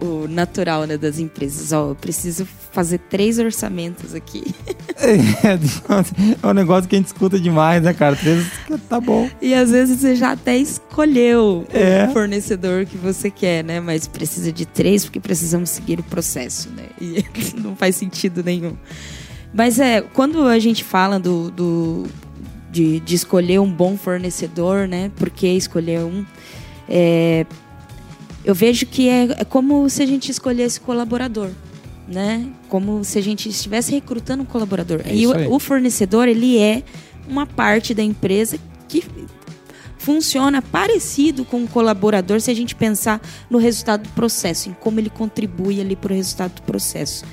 [0.00, 1.72] o, o natural né, das empresas?
[1.72, 4.44] Ó, eu preciso fazer três orçamentos aqui.
[5.04, 8.14] É, um negócio que a gente escuta demais, né, cara?
[8.14, 8.46] Três,
[8.88, 9.28] tá bom.
[9.40, 12.06] E às vezes você já até escolheu É.
[12.08, 13.80] o fornecedor que você quer, né?
[13.80, 16.84] Mas precisa de três porque precisamos seguir o processo, né?
[17.00, 17.24] E
[17.60, 18.76] não faz sentido nenhum.
[19.52, 22.06] Mas é, quando a gente fala do, do-
[22.72, 25.12] de, de escolher um bom fornecedor, né?
[25.16, 26.24] Por que escolher um?
[26.88, 27.46] É,
[28.44, 31.50] eu vejo que é, é como se a gente escolhesse colaborador,
[32.08, 32.48] né?
[32.68, 35.02] Como se a gente estivesse recrutando um colaborador.
[35.04, 36.82] É e o, o fornecedor, ele é
[37.28, 38.58] uma parte da empresa
[38.88, 39.04] que
[39.98, 44.98] funciona parecido com o colaborador se a gente pensar no resultado do processo, em como
[44.98, 47.24] ele contribui ali para o resultado do processo.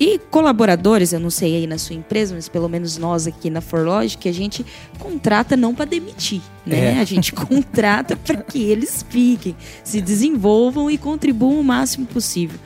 [0.00, 3.60] E colaboradores, eu não sei aí na sua empresa, mas pelo menos nós aqui na
[3.60, 4.64] Forlogic, a gente
[4.98, 6.96] contrata não para demitir, né?
[6.96, 7.00] É.
[7.00, 12.58] A gente contrata para que eles fiquem, se desenvolvam e contribuam o máximo possível.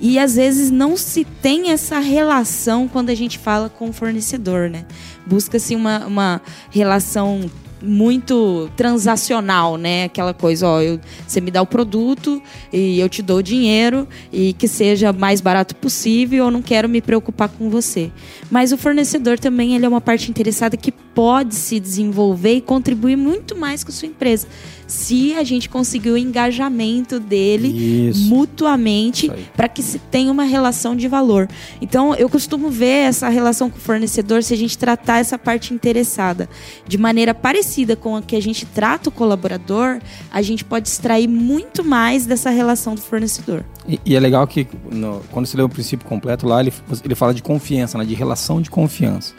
[0.00, 4.70] E às vezes não se tem essa relação quando a gente fala com o fornecedor,
[4.70, 4.86] né?
[5.26, 6.40] Busca-se uma, uma
[6.70, 7.50] relação
[7.82, 10.04] muito transacional, né?
[10.04, 14.06] Aquela coisa, ó, eu, você me dá o produto e eu te dou o dinheiro
[14.32, 18.10] e que seja mais barato possível, eu não quero me preocupar com você.
[18.50, 23.16] Mas o fornecedor também ele é uma parte interessada que pode se desenvolver e contribuir
[23.16, 24.46] muito mais com a sua empresa.
[24.90, 28.22] Se a gente conseguir o engajamento dele Isso.
[28.28, 31.48] mutuamente para que se tenha uma relação de valor.
[31.80, 35.72] Então, eu costumo ver essa relação com o fornecedor se a gente tratar essa parte
[35.72, 36.48] interessada
[36.86, 40.00] de maneira parecida com a que a gente trata o colaborador,
[40.30, 43.64] a gente pode extrair muito mais dessa relação do fornecedor.
[43.88, 46.72] E, e é legal que no- quando você lê o princípio completo lá, ele,
[47.04, 49.34] ele fala de confiança, né, de relação de confiança.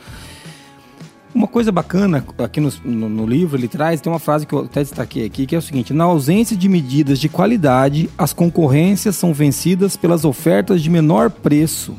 [1.34, 4.60] Uma coisa bacana aqui no, no- no livro ele traz, tem uma frase que eu
[4.65, 9.15] até destaquei aqui, que é o seguinte: na ausência de medidas de qualidade, as concorrências
[9.15, 11.96] são vencidas pelas ofertas de menor preço.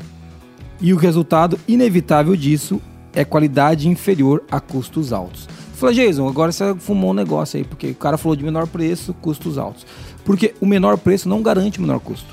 [0.79, 2.79] E o resultado inevitável disso
[3.13, 5.47] é qualidade inferior a custos altos.
[5.75, 9.13] Fala, Jason, agora você fumou um negócio aí, porque o cara falou de menor preço,
[9.15, 9.85] custos altos.
[10.23, 12.27] Porque o menor preço não garante o menor custo.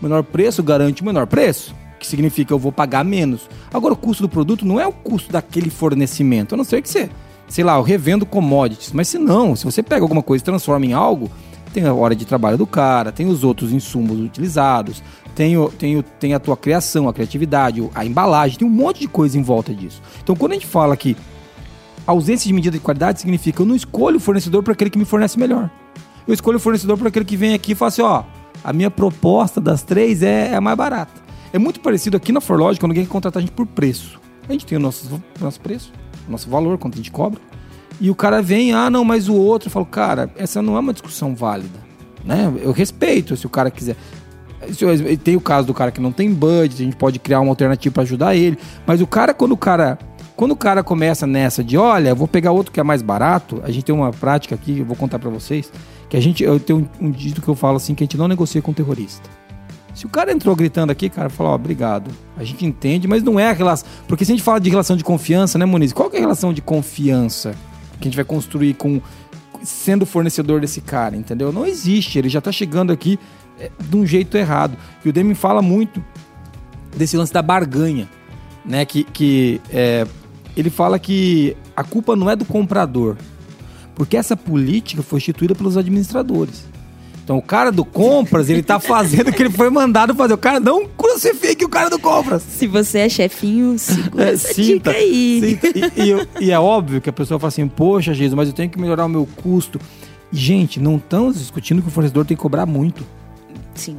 [0.00, 3.48] O menor preço garante o menor preço, que significa eu vou pagar menos.
[3.72, 6.88] Agora, o custo do produto não é o custo daquele fornecimento, a não ser que
[6.88, 7.08] você,
[7.46, 8.90] sei lá, eu revendo commodities.
[8.92, 11.30] Mas se não, se você pega alguma coisa e transforma em algo,
[11.72, 15.02] tem a hora de trabalho do cara, tem os outros insumos utilizados,
[15.36, 19.00] tem, o- tem, o- tem a tua criação, a criatividade, a embalagem, tem um monte
[19.00, 20.02] de coisa em volta disso.
[20.22, 21.16] Então, quando a gente fala que
[22.06, 25.04] ausência de medida de qualidade significa eu não escolho o fornecedor para aquele que me
[25.04, 25.70] fornece melhor.
[26.26, 28.24] Eu escolho o fornecedor para aquele que vem aqui e fala assim, ó,
[28.64, 31.12] a minha proposta das três é, é a mais barata.
[31.52, 34.20] É muito parecido aqui na Forlogic, quando alguém quer contratar a gente por preço.
[34.48, 35.92] A gente tem o nosso, nosso preço,
[36.28, 37.40] o nosso valor, quanto a gente cobra.
[38.00, 39.68] E o cara vem, ah, não, mas o outro.
[39.68, 41.78] Eu falo, cara, essa não é uma discussão válida.
[42.24, 42.52] Né?
[42.62, 43.96] Eu respeito se o cara quiser.
[45.24, 47.92] Tem o caso do cara que não tem budget, a gente pode criar uma alternativa
[47.92, 48.58] para ajudar ele.
[48.86, 49.98] Mas o cara, quando o cara.
[50.36, 53.70] Quando o cara começa nessa de, olha, vou pegar outro que é mais barato, a
[53.70, 55.70] gente tem uma prática aqui, eu vou contar para vocês,
[56.08, 58.26] que a gente, eu tenho um dito que eu falo assim, que a gente não
[58.26, 59.28] negocia com terrorista.
[59.94, 62.10] Se o cara entrou gritando aqui, cara, fala, ó, obrigado.
[62.36, 63.88] A gente entende, mas não é a relação.
[64.06, 65.92] Porque se a gente fala de relação de confiança, né, Muniz?
[65.92, 67.54] Qual é a relação de confiança?
[68.00, 69.00] que a gente vai construir com
[69.62, 71.52] sendo fornecedor desse cara, entendeu?
[71.52, 73.18] Não existe, ele já tá chegando aqui
[73.58, 74.76] é, de um jeito errado.
[75.04, 76.02] E o Demi fala muito
[76.96, 78.08] desse lance da barganha,
[78.64, 78.86] né?
[78.86, 80.06] Que, que é,
[80.56, 83.16] ele fala que a culpa não é do comprador,
[83.94, 86.64] porque essa política foi instituída pelos administradores.
[87.30, 90.34] Então o cara do compras, ele tá fazendo o que ele foi mandado fazer.
[90.34, 92.42] O cara não crucifique o cara do compras.
[92.42, 95.40] Se você é chefinho, segura É, essa sinta, dica aí.
[95.62, 95.78] sinta.
[95.78, 98.68] E, e e é óbvio que a pessoa fala assim, poxa, Jesus, mas eu tenho
[98.68, 99.80] que melhorar o meu custo.
[100.32, 103.06] Gente, não estamos discutindo que o fornecedor tem que cobrar muito.
[103.76, 103.96] Sim.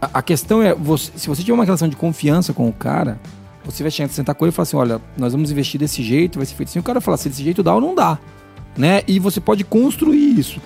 [0.00, 3.20] A, a questão é, você- se você tiver uma relação de confiança com o cara,
[3.62, 6.38] você vai chegar, sentar com ele e falar assim, olha, nós vamos investir desse jeito,
[6.38, 6.78] vai ser feito assim.
[6.78, 8.18] O cara fala, se desse jeito dá ou não dá.
[8.74, 9.02] Né?
[9.06, 10.58] E você pode construir isso.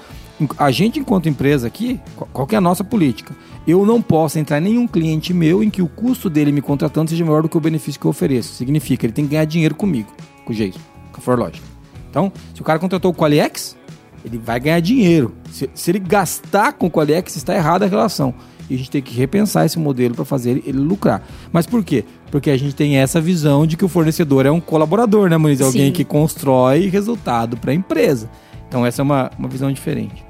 [0.59, 2.01] A gente, enquanto empresa aqui,
[2.33, 3.35] qual- que é a nossa política?
[3.67, 7.09] Eu não posso entrar em nenhum cliente meu em que o custo dele me contratando
[7.11, 8.53] seja maior do que o benefício que eu ofereço.
[8.55, 10.09] Significa, ele tem que ganhar dinheiro comigo,
[10.45, 10.81] com o Jason,
[11.13, 11.63] com a ForLogic.
[12.11, 13.77] Então, se o cara contratou o Qualiex,
[14.25, 15.35] ele vai ganhar dinheiro.
[15.51, 18.35] Se, se ele gastar com o Qualiex, está errada a relação.
[18.69, 21.23] E a gente tem que repensar esse modelo para fazer ele, ele lucrar.
[21.53, 22.05] Mas por quê?
[22.31, 25.61] Porque a gente tem essa visão de que o fornecedor é um colaborador, né, Muniz?
[25.61, 25.93] É Alguém Sim.
[25.93, 28.29] que constrói resultado para a empresa.
[28.75, 30.25] Então, essa é uma, uma visão diferente.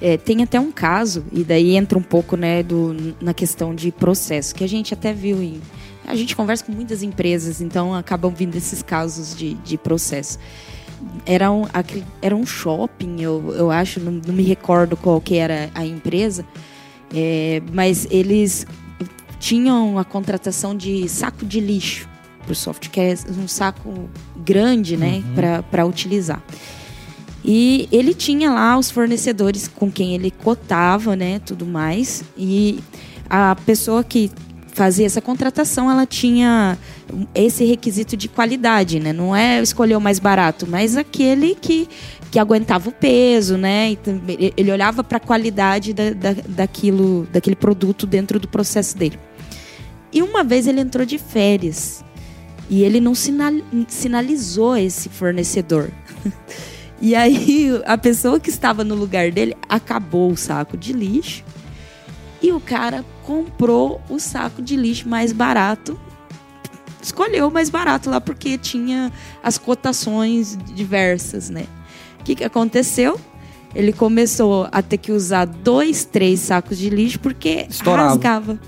[0.00, 3.92] É, tem até um caso, e daí entra um pouco né, do, na questão de
[3.92, 5.60] processo, que a gente até viu em.
[6.06, 10.38] A gente conversa com muitas empresas, então acabam vindo esses casos de, de processo.
[11.26, 11.64] Era um,
[12.22, 16.46] era um shopping, eu, eu acho, não, não me recordo qual que era a empresa,
[17.14, 18.66] é, mas eles
[19.38, 22.08] tinham a contratação de saco de lixo
[22.42, 25.22] para o software, que é um saco grande né,
[25.70, 26.42] para utilizar.
[27.44, 32.24] E ele tinha lá os fornecedores com quem ele cotava, né, tudo mais.
[32.36, 32.80] E
[33.28, 34.30] a pessoa que
[34.72, 36.76] fazia essa contratação, ela tinha
[37.34, 39.12] esse requisito de qualidade, né?
[39.12, 41.88] Não é escolher o mais barato, mas aquele que,
[42.30, 43.96] que aguentava o peso, né?
[44.56, 49.18] Ele olhava para a qualidade da, da, daquilo, daquele produto dentro do processo dele.
[50.12, 52.04] E uma vez ele entrou de férias
[52.68, 53.52] e ele não sinal,
[53.86, 55.90] sinalizou esse fornecedor.
[57.04, 61.44] E aí a pessoa que estava no lugar dele acabou o saco de lixo
[62.42, 66.00] e o cara comprou o saco de lixo mais barato.
[67.02, 69.12] Escolheu o mais barato lá porque tinha
[69.42, 71.66] as cotações diversas, né?
[72.18, 73.20] O que, que aconteceu?
[73.74, 78.10] Ele começou a ter que usar dois, três sacos de lixo porque Estourava.
[78.10, 78.58] rasgava.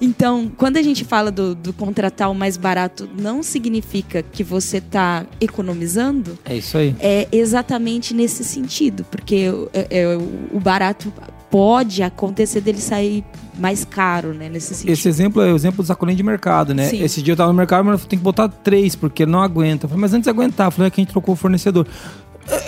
[0.00, 4.78] Então, quando a gente fala do, do contratar o mais barato, não significa que você
[4.78, 6.94] está economizando, É isso aí.
[7.00, 10.16] é exatamente nesse sentido, porque é, é,
[10.52, 11.12] o barato
[11.50, 13.24] pode acontecer dele sair
[13.58, 14.48] mais caro, né?
[14.48, 14.92] Nesse sentido.
[14.92, 16.88] Esse exemplo é o exemplo do sacolinho de mercado, né?
[16.88, 17.02] Sim.
[17.02, 19.84] Esse dia eu tava no mercado, mas tem que botar três, porque não aguenta.
[19.84, 21.86] Eu falei, mas antes de aguentar, eu falei, é que a gente trocou o fornecedor.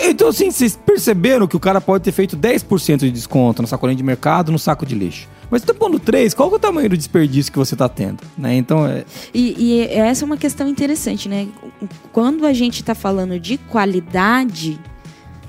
[0.02, 3.96] Então, assim, vocês perceberam que o cara pode ter feito 10% de desconto no sacolinho
[3.96, 5.28] de mercado, no saco de lixo.
[5.50, 8.22] Mas você tá pondo 3, qual é o tamanho do desperdício que você tá tendo?
[8.38, 8.56] Né?
[8.56, 11.48] Então, é, E, e essa é uma questão interessante, né?
[12.12, 14.78] Quando a gente está falando de qualidade,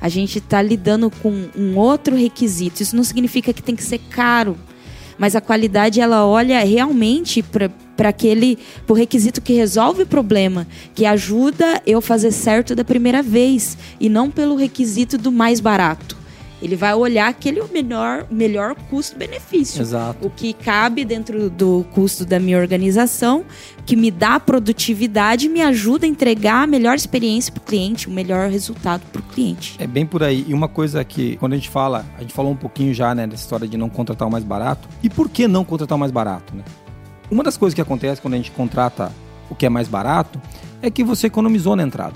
[0.02, 2.84] a gente está lidando com um outro requisito.
[2.84, 4.58] Isso não significa que tem que ser caro,
[5.18, 11.06] mas a qualidade ela olha realmente para aquele pro requisito que resolve o problema, que
[11.06, 16.24] ajuda eu fazer certo da primeira vez e não pelo requisito do mais barato.
[16.64, 20.26] Ele vai olhar aquele melhor melhor custo-benefício exato.
[20.26, 23.44] o que cabe dentro do custo da minha organização,
[23.86, 28.08] que me dá produtividade e me ajuda a entregar a melhor experiência para o cliente,
[28.08, 29.76] o melhor resultado para o cliente.
[29.78, 30.46] É bem por aí.
[30.48, 33.28] E uma coisa que, quando a gente fala, a gente falou um pouquinho já, né,
[33.28, 34.88] dessa história de não contratar o mais barato.
[35.04, 36.64] E por que não contratar o mais barato, né?
[37.30, 39.12] Uma das coisas que acontece quando a gente contrata
[39.50, 40.42] o que é mais barato
[40.82, 42.16] é que você economizou na entrada.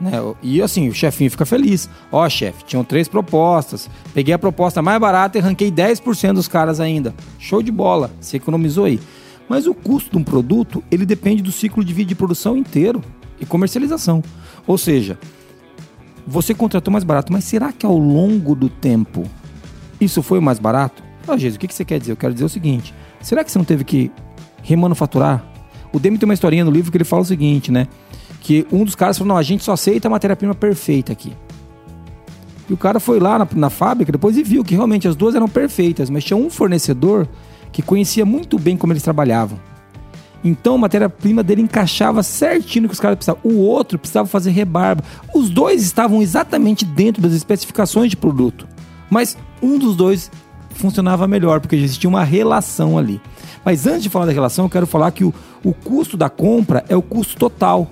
[0.00, 0.12] Né?
[0.42, 1.88] E assim, o chefinho fica feliz.
[2.10, 3.90] Ó, chefe, tinham três propostas.
[4.14, 7.14] Peguei a proposta mais barata e ranquei 10% dos caras ainda.
[7.38, 9.00] Show de bola, você economizou aí.
[9.48, 13.02] Mas o custo de um produto, ele depende do ciclo de vida de produção inteiro
[13.40, 14.22] e comercialização.
[14.66, 15.18] Ou seja,
[16.26, 19.24] você contratou mais barato, mas será que ao longo do tempo
[20.00, 21.02] isso foi mais barato?
[21.26, 22.12] Ah, Jesus, o que você quer dizer?
[22.12, 24.10] Eu quero dizer o seguinte: será que você não teve que
[24.62, 25.44] remanufaturar?
[25.92, 27.88] O Demi tem uma historinha no livro que ele fala o seguinte, né?
[28.40, 31.32] Que um dos caras falou: não, a gente só aceita a matéria-prima perfeita aqui.
[32.68, 35.34] E o cara foi lá na, na fábrica depois e viu que realmente as duas
[35.34, 37.28] eram perfeitas, mas tinha um fornecedor
[37.72, 39.58] que conhecia muito bem como eles trabalhavam.
[40.42, 43.42] Então a matéria-prima dele encaixava certinho no que os caras precisavam.
[43.44, 45.04] O outro precisava fazer rebarba.
[45.34, 48.66] Os dois estavam exatamente dentro das especificações de produto.
[49.10, 50.30] Mas um dos dois
[50.70, 53.20] funcionava melhor, porque existia uma relação ali.
[53.64, 56.84] Mas antes de falar da relação, eu quero falar que o, o custo da compra
[56.88, 57.88] é o custo total.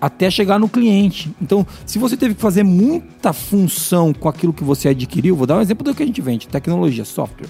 [0.00, 1.34] até chegar no cliente.
[1.42, 5.56] Então, se você teve que fazer muita função com aquilo que você adquiriu, vou dar
[5.56, 7.48] um exemplo do que a gente vende, tecnologia, software.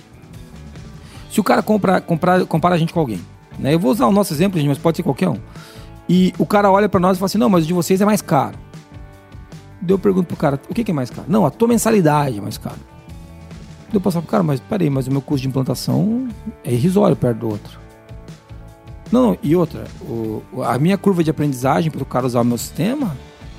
[1.30, 3.20] Se o cara compra, compara a gente com alguém,
[3.58, 3.74] né?
[3.74, 5.36] Eu vou usar o nosso exemplo, mas pode ser qualquer um.
[6.08, 8.04] E o cara olha para nós e fala assim: "Não, mas o de vocês é
[8.06, 8.56] mais caro".
[9.82, 11.26] Daí eu pergunto pro cara: "O que, que é mais caro?".
[11.28, 12.78] "Não, a tua mensalidade é mais cara".
[13.92, 16.28] Eu pro cara: "Mas peraí, mas o meu custo de implantação
[16.64, 17.78] é irrisório perto do outro".
[19.10, 22.44] Não, não, e outra, o, a minha curva de aprendizagem para o cara usar o
[22.44, 23.16] meu sistema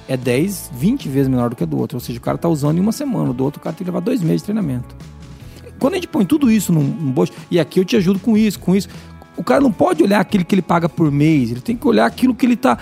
[0.08, 1.98] é 10, 20 vezes menor do que a do outro.
[1.98, 3.92] Ou seja, o cara está usando em uma semana, do outro o cara tem que
[3.92, 4.96] levar dois meses de treinamento.
[5.80, 7.14] Quando a gente põe tudo isso num, num
[7.50, 8.90] e aqui eu te ajudo com isso, com isso,
[9.38, 12.06] o cara não pode olhar aquilo que ele paga por mês, ele tem que olhar
[12.06, 12.78] aquilo que ele está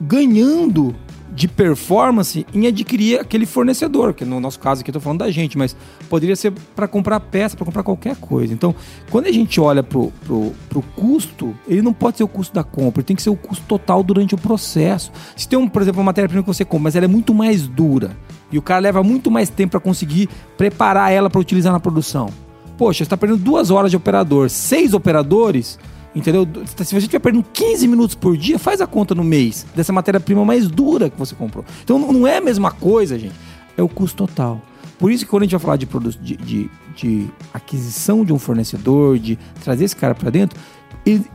[0.00, 0.94] ganhando
[1.32, 5.30] de performance em adquirir aquele fornecedor, que no nosso caso aqui eu estou falando da
[5.30, 5.76] gente, mas
[6.08, 8.52] poderia ser para comprar peça, para comprar qualquer coisa.
[8.52, 8.74] Então,
[9.10, 12.64] quando a gente olha pro, pro, pro custo, ele não pode ser o custo da
[12.64, 15.12] compra, ele tem que ser o custo total durante o processo.
[15.36, 17.66] Se tem, um, por exemplo, uma matéria-prima que você compra, mas ela é muito mais
[17.66, 18.16] dura,
[18.50, 22.30] e o cara leva muito mais tempo para conseguir preparar ela para utilizar na produção.
[22.76, 25.78] Poxa, você está perdendo duas horas de operador, seis operadores
[26.14, 26.46] Entendeu?
[26.66, 30.44] Se você estiver perdendo 15 minutos por dia, faz a conta no mês dessa matéria-prima
[30.44, 31.64] mais dura que você comprou.
[31.84, 33.34] Então não é a mesma coisa, gente.
[33.76, 34.60] É o custo total.
[34.98, 38.38] Por isso que quando a gente vai falar de, de, de, de aquisição de um
[38.38, 40.58] fornecedor, de trazer esse cara para dentro,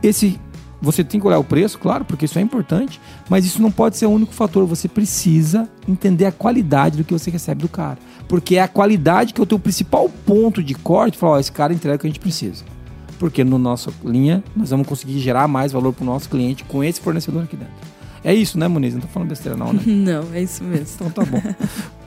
[0.02, 0.38] esse
[0.82, 3.96] você tem que olhar o preço, claro, porque isso é importante, mas isso não pode
[3.96, 4.66] ser o único fator.
[4.66, 7.98] Você precisa entender a qualidade do que você recebe do cara.
[8.28, 11.16] Porque é a qualidade que é o teu principal ponto de corte.
[11.16, 12.73] Falar, ó, esse cara entrega o que a gente precisa
[13.18, 16.82] porque no nossa linha nós vamos conseguir gerar mais valor para o nosso cliente com
[16.82, 17.74] esse fornecedor aqui dentro.
[18.22, 18.94] É isso, né, Muniz?
[18.94, 19.82] Não tô falando besteira, não, né?
[19.86, 20.86] Não, é isso mesmo.
[20.94, 21.42] então tá bom.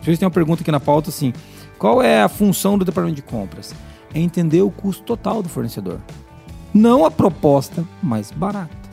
[0.02, 1.32] Vocês têm uma pergunta aqui na pauta assim:
[1.78, 3.76] qual é a função do departamento de compras?
[4.14, 6.00] É entender o custo total do fornecedor.
[6.74, 8.87] Não a proposta mais barata.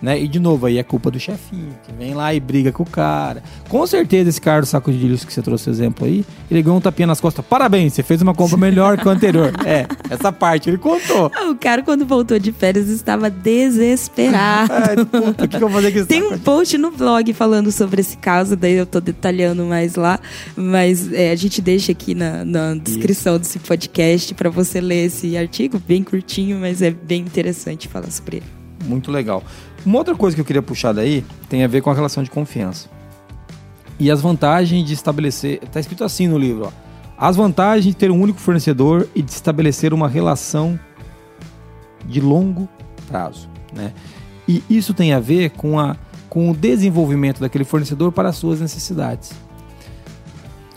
[0.00, 0.20] Né?
[0.20, 2.86] E de novo, aí é culpa do chefinho, que vem lá e briga com o
[2.86, 3.42] cara.
[3.68, 6.78] Com certeza, esse cara do saco de lixo que você trouxe exemplo aí, ele ganhou
[6.78, 7.44] um tapinha nas costas.
[7.44, 9.52] Parabéns, você fez uma compra melhor que o anterior.
[9.64, 11.32] É, essa parte ele contou.
[11.50, 14.72] O cara, quando voltou de férias, estava desesperado.
[14.72, 17.72] Ai, puta, o que, que eu vou fazer com Tem um post no blog falando
[17.72, 20.20] sobre esse caso, daí eu tô detalhando mais lá.
[20.56, 23.40] Mas é, a gente deixa aqui na, na descrição Isso.
[23.40, 28.36] desse podcast para você ler esse artigo, bem curtinho, mas é bem interessante falar sobre
[28.38, 28.46] ele.
[28.84, 29.42] Muito legal.
[29.84, 32.30] Uma outra coisa que eu queria puxar daí tem a ver com a relação de
[32.30, 32.88] confiança.
[33.98, 35.60] E as vantagens de estabelecer.
[35.62, 36.72] Está escrito assim no livro: ó,
[37.16, 40.78] as vantagens de ter um único fornecedor e de estabelecer uma relação
[42.04, 42.68] de longo
[43.08, 43.48] prazo.
[43.74, 43.92] Né?
[44.46, 45.96] E isso tem a ver com, a,
[46.28, 49.32] com o desenvolvimento daquele fornecedor para as suas necessidades.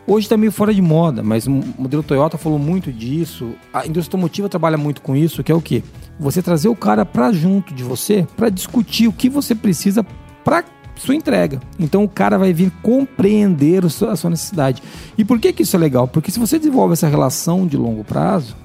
[0.05, 3.53] Hoje está meio fora de moda, mas o modelo Toyota falou muito disso.
[3.71, 5.83] A indústria automotiva trabalha muito com isso, que é o quê?
[6.21, 10.05] Você trazer o cara para junto de você para discutir o que você precisa
[10.43, 10.63] para
[10.95, 11.59] sua entrega.
[11.79, 14.83] Então o cara vai vir compreender a sua necessidade.
[15.17, 16.07] E por que, que isso é legal?
[16.07, 18.55] Porque se você desenvolve essa relação de longo prazo,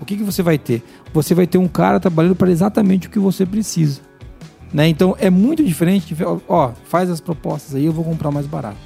[0.00, 0.82] o que, que você vai ter?
[1.12, 4.00] Você vai ter um cara trabalhando para exatamente o que você precisa.
[4.72, 4.88] Né?
[4.88, 8.78] Então é muito diferente de, ó, faz as propostas aí, eu vou comprar mais barato.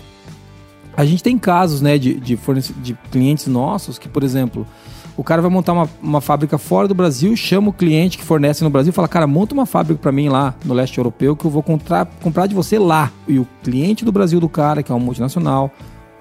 [0.96, 2.36] A gente tem casos, né, de, de,
[2.82, 4.66] de clientes nossos que, por exemplo,
[5.18, 8.62] o cara vai montar uma, uma fábrica fora do Brasil, chama o cliente que fornece
[8.62, 11.50] no Brasil fala, cara, monta uma fábrica para mim lá no leste europeu que eu
[11.50, 13.10] vou comprar, comprar de você lá.
[13.26, 15.72] E o cliente do Brasil do cara, que é uma multinacional,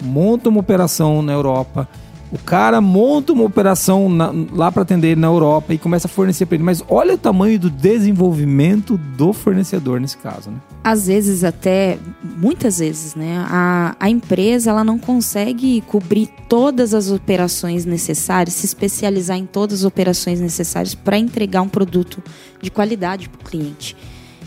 [0.01, 1.87] monta uma operação na Europa
[2.31, 6.09] o cara monta uma operação na, lá para atender ele na Europa e começa a
[6.09, 6.63] fornecer para ele.
[6.63, 10.57] Mas olha o tamanho do desenvolvimento do fornecedor nesse caso, né?
[10.83, 11.97] Às vezes até,
[12.37, 13.45] muitas vezes, né?
[13.47, 19.79] A, a empresa ela não consegue cobrir todas as operações necessárias, se especializar em todas
[19.79, 22.21] as operações necessárias para entregar um produto
[22.61, 23.95] de qualidade para o cliente.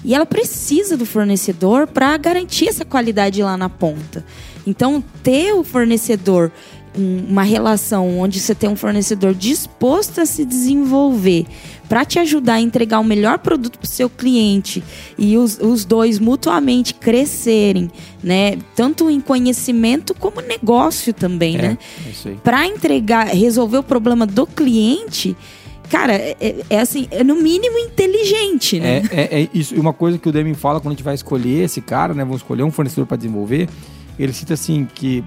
[0.04, 4.24] E ela precisa do fornecedor para garantir essa qualidade lá na ponta.
[4.66, 6.50] Então, ter o fornecedor
[6.96, 11.46] uma relação onde você tem um fornecedor disposto a se desenvolver
[11.88, 14.82] para te ajudar a entregar o melhor produto para o seu cliente
[15.18, 17.90] e os, os dois mutuamente crescerem,
[18.22, 18.58] né?
[18.76, 21.78] Tanto em conhecimento como negócio também, é, né?
[22.44, 25.36] Para entregar, resolver o problema do cliente.
[25.88, 29.02] Cara, é, é, é, assim, é no mínimo inteligente, né?
[29.10, 29.74] É, é, é isso.
[29.74, 32.22] Uma coisa que o Demi fala quando a gente vai escolher esse cara, né?
[32.22, 33.68] Vamos escolher um fornecedor para desenvolver.
[34.16, 35.24] Ele cita assim que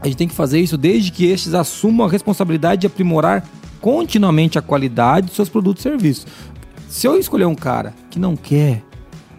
[0.00, 3.44] a gente tem que fazer isso desde que estes assumam a responsabilidade de aprimorar
[3.80, 6.26] continuamente a qualidade de seus produtos e serviços.
[6.88, 8.82] Se eu escolher um cara que não quer,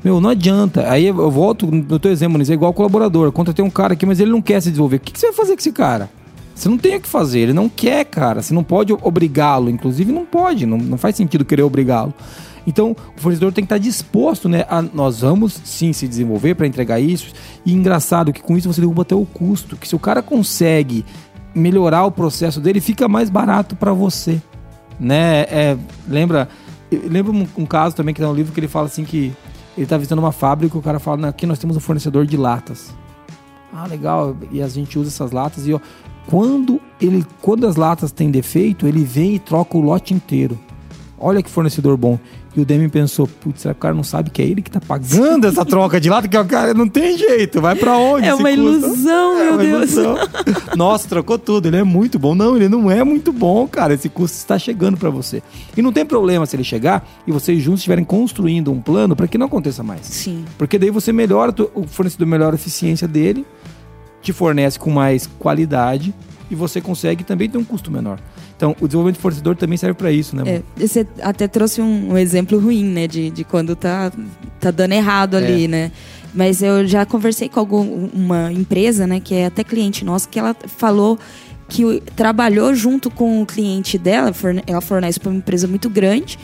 [0.04, 0.90] meu, não adianta.
[0.90, 3.32] Aí eu volto no teu exemplo, é igual colaborador.
[3.32, 4.98] Contratei um cara aqui, mas ele não quer se desenvolver.
[4.98, 6.10] O que, você vai fazer com esse cara?
[6.56, 8.42] Você não tem o que fazer, ele não quer, cara.
[8.42, 12.14] Você não pode obrigá-lo, inclusive não pode, não, não faz sentido querer obrigá-lo.
[12.66, 14.66] Então, o fornecedor tem que estar disposto, né?
[14.70, 17.34] A, nós vamos sim se desenvolver para entregar isso.
[17.66, 19.76] E engraçado que com isso você derruba até o custo.
[19.76, 21.04] Que se o cara consegue
[21.56, 24.42] melhorar o processo dele, fica mais barato para você,
[25.00, 25.42] né?
[25.50, 26.48] É, lembra,
[26.92, 29.34] um, um, caso também que tá no livro que ele fala assim que
[29.78, 32.38] ele tá visitando uma fábrica e o cara fala, aqui nós temos um fornecedor de
[32.38, 32.94] latas.
[33.74, 34.36] Ah, legal.
[34.52, 35.80] E a gente usa essas latas e ó,
[36.28, 40.60] quando ele, quando as latas têm defeito, ele vem e troca o lote inteiro.
[41.18, 42.18] Olha que fornecedor bom.
[42.54, 44.70] E o Demi pensou, putz, será que o cara não sabe que é ele que
[44.70, 46.28] tá pagando essa troca de lata?
[46.28, 48.28] Que o cara não tem jeito, vai para onde?
[48.28, 49.92] É uma ilusão, é meu uma Deus.
[49.94, 50.16] Ilusão.
[50.76, 52.36] Nossa, trocou tudo, ele é muito bom.
[52.36, 53.94] Não, ele não é muito bom, cara.
[53.94, 55.42] Esse custo está chegando para você.
[55.78, 59.30] E não tem problema se ele chegar e vocês juntos estiverem construindo um plano para
[59.30, 60.06] que não aconteça mais.
[60.06, 60.44] Sim.
[60.58, 63.46] Porque daí você melhora, o fornecedor melhora a eficiência dele,
[64.22, 66.14] te fornece com mais qualidade
[66.50, 68.20] e você consegue também ter um custo menor.
[68.62, 70.44] Então, o desenvolvimento de fornecedor também serve para isso, né?
[70.46, 73.08] É, você até trouxe um, um, exemplo ruim, né?
[73.08, 74.12] De, de quando tá,
[74.60, 75.68] tá dando errado ali, é.
[75.68, 75.92] né?
[76.32, 79.20] Mas eu já conversei com algum, uma empresa, né?
[79.20, 81.18] Que é até cliente nosso, que ela falou
[81.68, 84.32] que trabalhou junto com o cliente dela,
[84.68, 86.38] ela fornece para uma empresa muito grande,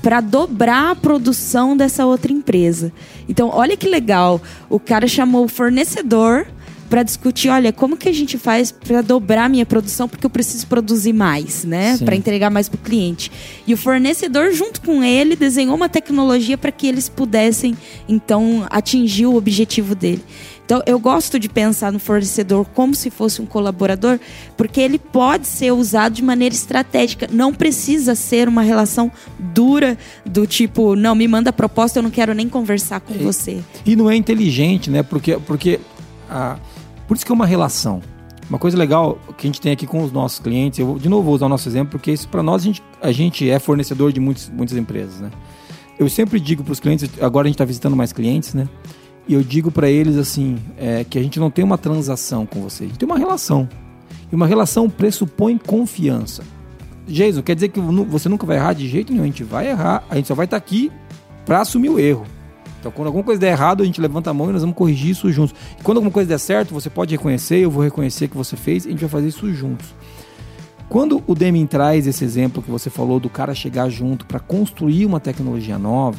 [0.00, 2.90] para dobrar a produção dessa outra empresa.
[3.28, 4.40] Então, olha que legal.
[4.70, 6.46] O cara chamou o fornecedor
[6.94, 10.64] para discutir, olha, como que a gente faz para dobrar minha produção porque eu preciso
[10.68, 13.32] produzir mais, né, para entregar mais para o cliente.
[13.66, 17.76] E o fornecedor junto com ele desenhou uma tecnologia para que eles pudessem
[18.08, 20.22] então atingir o objetivo dele.
[20.64, 24.20] Então, eu gosto de pensar no fornecedor como se fosse um colaborador,
[24.56, 27.28] porque ele pode ser usado de maneira estratégica.
[27.28, 32.32] Não precisa ser uma relação dura do tipo, não, me manda proposta, eu não quero
[32.34, 33.58] nem conversar com e, você.
[33.84, 35.02] E não é inteligente, né?
[35.02, 35.80] Porque, porque
[36.30, 36.56] a
[37.06, 38.00] por isso que é uma relação.
[38.48, 41.22] Uma coisa legal que a gente tem aqui com os nossos clientes, eu de novo
[41.22, 44.12] vou usar o nosso exemplo, porque isso para nós a gente, a gente é fornecedor
[44.12, 45.30] de muitos, muitas empresas, né?
[45.98, 48.68] Eu sempre digo para os clientes, agora a gente está visitando mais clientes, né?
[49.26, 52.60] E eu digo para eles assim, é, que a gente não tem uma transação com
[52.60, 53.68] você, a gente tem uma relação.
[54.30, 56.42] E uma relação pressupõe confiança.
[57.06, 60.04] Jason, quer dizer que você nunca vai errar de jeito nenhum, a gente vai errar,
[60.10, 60.90] a gente só vai estar tá aqui
[61.46, 62.26] para assumir o erro.
[62.84, 65.12] Então, quando alguma coisa der errado, a gente levanta a mão e nós vamos corrigir
[65.12, 65.54] isso juntos.
[65.80, 68.84] E quando alguma coisa der certo, você pode reconhecer, eu vou reconhecer que você fez,
[68.84, 69.94] e a gente vai fazer isso juntos.
[70.86, 75.06] Quando o Deming traz esse exemplo que você falou do cara chegar junto para construir
[75.06, 76.18] uma tecnologia nova,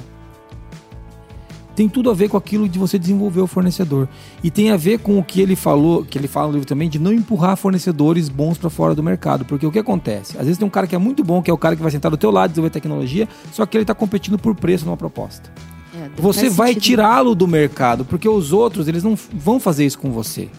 [1.76, 4.10] tem tudo a ver com aquilo de você desenvolver o fornecedor.
[4.44, 6.90] E tem a ver com o que ele falou, que ele fala no livro também,
[6.90, 9.46] de não empurrar fornecedores bons para fora do mercado.
[9.46, 10.36] Porque o que acontece?
[10.36, 11.92] Às vezes tem um cara que é muito bom, que é o cara que vai
[11.92, 15.52] sentar do teu lado desenvolver tecnologia, só que ele está competindo por preço numa proposta.
[15.96, 20.12] É, você vai tirá-lo do mercado, porque os outros eles não vão fazer isso com
[20.12, 20.50] você.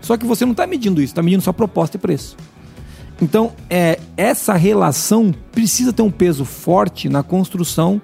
[0.00, 2.36] Só que você não está medindo isso, está medindo só proposta e preço.
[3.20, 8.00] Então, é, essa relação precisa ter um peso forte na construção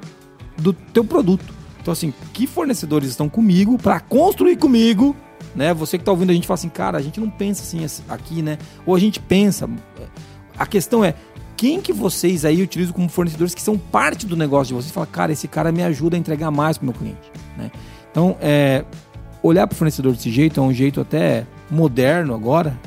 [0.56, 1.52] do teu produto.
[1.80, 5.16] Então, assim, que fornecedores estão comigo para construir comigo,
[5.54, 5.74] né?
[5.74, 8.42] Você que está ouvindo a gente fala assim, cara, a gente não pensa assim aqui,
[8.42, 8.58] né?
[8.86, 9.68] Ou a gente pensa.
[10.58, 11.14] A questão é,
[11.60, 14.90] quem que vocês aí utilizam como fornecedores que são parte do negócio de vocês?
[14.90, 17.30] Fala, cara, esse cara me ajuda a entregar mais para o meu cliente.
[17.54, 17.70] Né?
[18.10, 18.82] Então, é,
[19.42, 22.80] olhar para o fornecedor desse jeito é um jeito até moderno agora,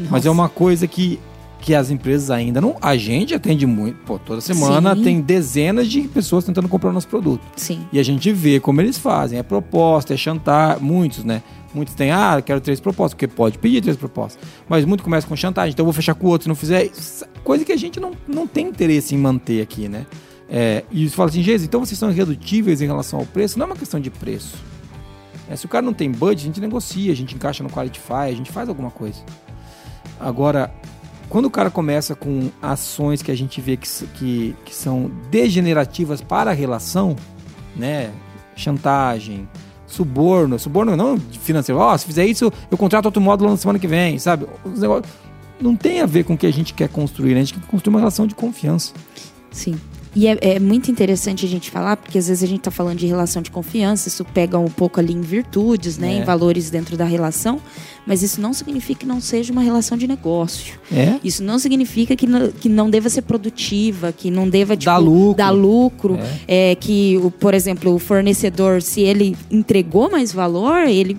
[0.00, 0.10] Nossa.
[0.10, 1.20] mas é uma coisa que,
[1.60, 2.78] que as empresas ainda não.
[2.80, 3.98] A gente atende muito.
[4.06, 5.02] Pô, toda semana Sim.
[5.02, 7.42] tem dezenas de pessoas tentando comprar o nosso produto.
[7.54, 7.86] Sim.
[7.92, 9.38] E a gente vê como eles fazem.
[9.38, 11.42] É proposta, é chantar, muitos, né?
[11.76, 14.42] Muitos têm, ah, quero três propostas, porque pode pedir três propostas.
[14.66, 16.90] Mas muito começa com chantagem, então eu vou fechar com o outro se não fizer.
[17.44, 20.06] Coisa que a gente não, não tem interesse em manter aqui, né?
[20.48, 23.58] É, e você fala assim, Jesus, então vocês são irredutíveis em relação ao preço?
[23.58, 24.56] Não é uma questão de preço.
[25.50, 28.30] É, se o cara não tem budget, a gente negocia, a gente encaixa no Qualify,
[28.30, 29.22] a gente faz alguma coisa.
[30.18, 30.72] Agora,
[31.28, 36.22] quando o cara começa com ações que a gente vê que, que, que são degenerativas
[36.22, 37.14] para a relação,
[37.76, 38.10] né?
[38.56, 39.46] Chantagem,
[39.96, 41.80] suborno, suborno não financeiro.
[41.80, 44.46] Ó, oh, se fizer isso, eu contrato outro módulo na semana que vem, sabe?
[44.64, 45.12] Os negócios
[45.60, 47.40] não tem a ver com o que a gente quer construir, né?
[47.40, 48.92] A gente quer construir uma relação de confiança.
[49.50, 49.76] Sim.
[50.16, 52.96] E é, é, muito interessante a gente falar, porque às vezes a gente está falando
[52.96, 56.14] de relação de confiança, isso pega um pouco ali em virtudes, né?
[56.14, 56.16] É.
[56.16, 57.60] Em valores dentro da relação,
[58.06, 60.80] mas isso não significa que não seja uma relação de negócio.
[60.90, 61.20] É.
[61.22, 64.96] Isso não significa que não, que não deva ser produtiva, que não deva tipo, dar
[64.96, 65.34] lucro.
[65.36, 66.70] Dar lucro é.
[66.70, 66.74] é.
[66.74, 71.18] que, por exemplo, o fornecedor, se ele entregou mais valor, ele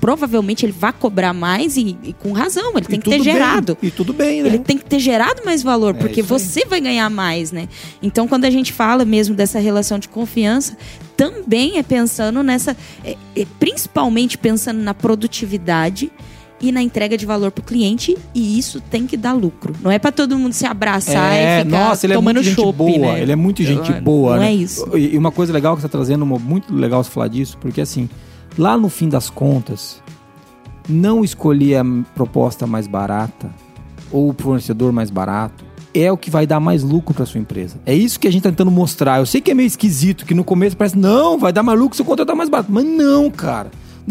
[0.00, 3.76] provavelmente ele vai cobrar mais e, e com razão, ele tem que ter bem, gerado.
[3.82, 4.48] E tudo bem, né?
[4.48, 6.68] Ele tem que ter gerado mais valor, é porque você aí.
[6.68, 7.68] vai ganhar mais, né?
[8.02, 10.76] Então, quando a gente fala mesmo dessa relação de confiança,
[11.16, 12.76] também é pensando nessa.
[13.04, 16.10] É, é, principalmente pensando na produtividade
[16.60, 19.74] e na entrega de valor pro cliente e isso tem que dar lucro.
[19.82, 22.48] Não é para todo mundo se abraçar É, e ficar nossa, ele é tomando muito
[22.48, 23.12] gente boa.
[23.12, 23.22] né?
[23.22, 24.36] Ele é muito gente Não- boa.
[24.36, 24.48] Não né?
[24.50, 24.88] é isso.
[24.96, 27.80] E e uma coisa legal que você tá trazendo, muito legal você falar disso, porque
[27.80, 28.08] assim,
[28.56, 30.02] lá no fim das contas,
[30.88, 31.84] não escolher a
[32.14, 33.50] proposta mais barata
[34.10, 37.76] ou o fornecedor mais barato é o que vai dar mais lucro para sua empresa.
[37.86, 39.20] É isso que a gente tá tentando mostrar.
[39.20, 41.94] Eu sei que é meio esquisito, que no começo parece, não, vai dar mais lucro
[41.94, 42.72] se eu contratar mais barato.
[42.72, 43.70] Mas não, cara.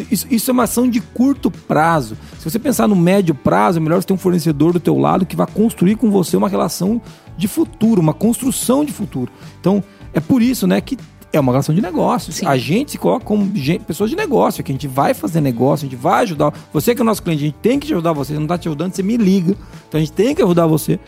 [0.10, 2.18] Isso, isso é uma ação de curto prazo.
[2.40, 5.26] Se você pensar no médio prazo, é melhor você ter um fornecedor do teu lado
[5.26, 7.02] que vai construir com você uma relação
[7.38, 9.32] de futuro, uma construção de futuro.
[9.60, 9.84] Então,
[10.14, 10.98] é por isso, né, que
[11.34, 12.36] é uma relação de negócios.
[12.36, 12.46] Sim.
[12.46, 13.52] A gente se coloca como
[13.86, 16.54] pessoas de negócio, que a gente vai fazer negócio, a gente vai ajudar.
[16.72, 18.34] Você que é o nosso cliente, a gente tem que te ajudar você.
[18.34, 19.58] Se não tá te ajudando, você me liga.
[19.90, 21.00] Então a gente tem que ajudar você.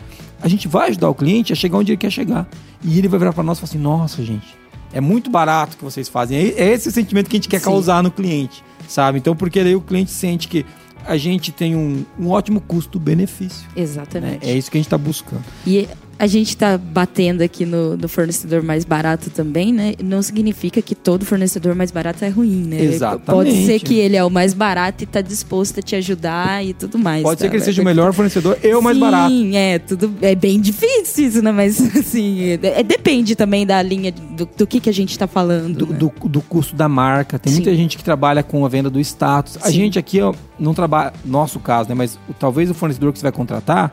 [0.42, 2.46] A gente vai ajudar o cliente a chegar onde ele quer chegar.
[2.82, 4.46] E ele vai virar para nós e falar assim: nossa, gente,
[4.92, 6.36] é muito barato o que vocês fazem.
[6.38, 7.66] É é esse o sentimento que a gente quer Sim.
[7.66, 9.18] causar no cliente, sabe?
[9.18, 10.66] Então, porque daí o cliente sente que
[11.06, 13.62] a gente tem um, um ótimo custo-benefício.
[13.76, 13.82] Né?
[13.82, 14.44] Exatamente.
[14.44, 15.44] É isso que a gente está buscando.
[15.64, 15.88] E
[16.18, 19.94] a gente tá batendo aqui no, no fornecedor mais barato também, né?
[20.02, 22.82] Não significa que todo fornecedor mais barato é ruim, né?
[22.82, 23.26] Exatamente.
[23.26, 26.72] Pode ser que ele é o mais barato e tá disposto a te ajudar e
[26.72, 27.22] tudo mais.
[27.22, 27.44] Pode tá?
[27.44, 29.34] ser que ele Vai seja o melhor fornecedor e o mais Sim, barato.
[29.54, 31.52] é, tudo é bem difícil isso, né?
[31.52, 35.26] Mas assim, é- é- depende também da linha do, do que, que a gente tá
[35.26, 35.74] falando.
[35.74, 35.98] do, né?
[35.98, 37.38] do, do custo da marca.
[37.38, 37.58] Tem Sim.
[37.60, 39.58] muita gente que trabalha com a venda do status.
[39.58, 39.72] A Sim.
[39.72, 41.94] gente aqui ó, não trabalha, nosso caso, né?
[41.94, 43.92] Mas talvez o fornecedor que você vai contratar,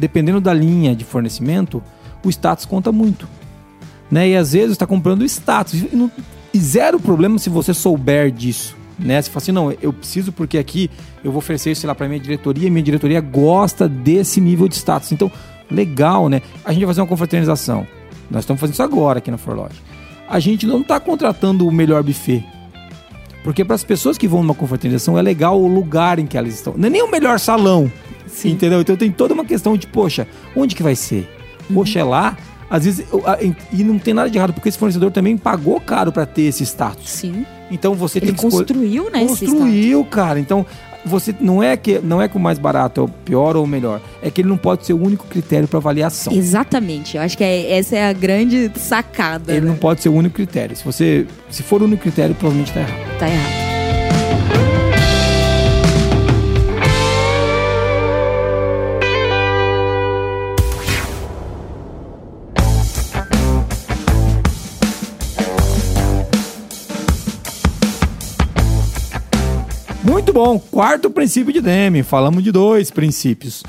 [0.00, 1.82] dependendo da linha de fornecimento,
[2.24, 3.28] o status conta muito.
[4.10, 4.30] Né?
[4.30, 5.74] E às vezes está comprando status.
[5.74, 6.10] E, não-
[6.52, 8.76] e zero problema se você souber disso.
[8.98, 9.20] Né?
[9.22, 10.90] Você fala assim, não, eu preciso porque aqui
[11.22, 14.74] eu vou oferecer isso, lá, para minha diretoria, e minha diretoria gosta desse nível de
[14.74, 15.12] status.
[15.12, 15.30] Então,
[15.70, 16.42] legal, né?
[16.64, 17.86] A gente vai fazer uma confraternização.
[18.30, 19.80] Nós estamos fazendo isso agora aqui na Forlodge.
[20.28, 22.44] A gente não está contratando o melhor buffet.
[23.42, 26.54] Porque para as pessoas que vão numa confraternização é legal o lugar em que elas
[26.54, 26.74] estão.
[26.76, 27.90] Não é nem o melhor salão.
[28.32, 28.50] Sim.
[28.50, 28.80] Entendeu?
[28.80, 30.26] Então tem toda uma questão de, poxa,
[30.56, 31.28] onde que vai ser?
[31.72, 32.36] Poxa, é lá?
[32.70, 33.04] Às vezes,
[33.72, 36.62] e não tem nada de errado, porque esse fornecedor também pagou caro para ter esse
[36.64, 37.10] status.
[37.10, 37.44] Sim.
[37.68, 39.26] Então você Ele tem que construiu, né?
[39.26, 40.38] Construiu, cara.
[40.38, 40.64] Então,
[41.04, 43.66] você não é que não é que o mais barato é o pior ou o
[43.66, 46.32] melhor, é que ele não pode ser o único critério para avaliação.
[46.32, 47.16] Exatamente.
[47.16, 49.52] Eu acho que é- essa é a grande sacada.
[49.52, 49.72] Ele né?
[49.72, 50.76] não pode ser o único critério.
[50.76, 53.18] Se você se for o único critério, provavelmente tá errado.
[53.18, 53.69] Tá errado.
[70.20, 70.58] Muito bom.
[70.58, 72.02] Quarto princípio de Deming.
[72.02, 73.62] Falamos de dois princípios.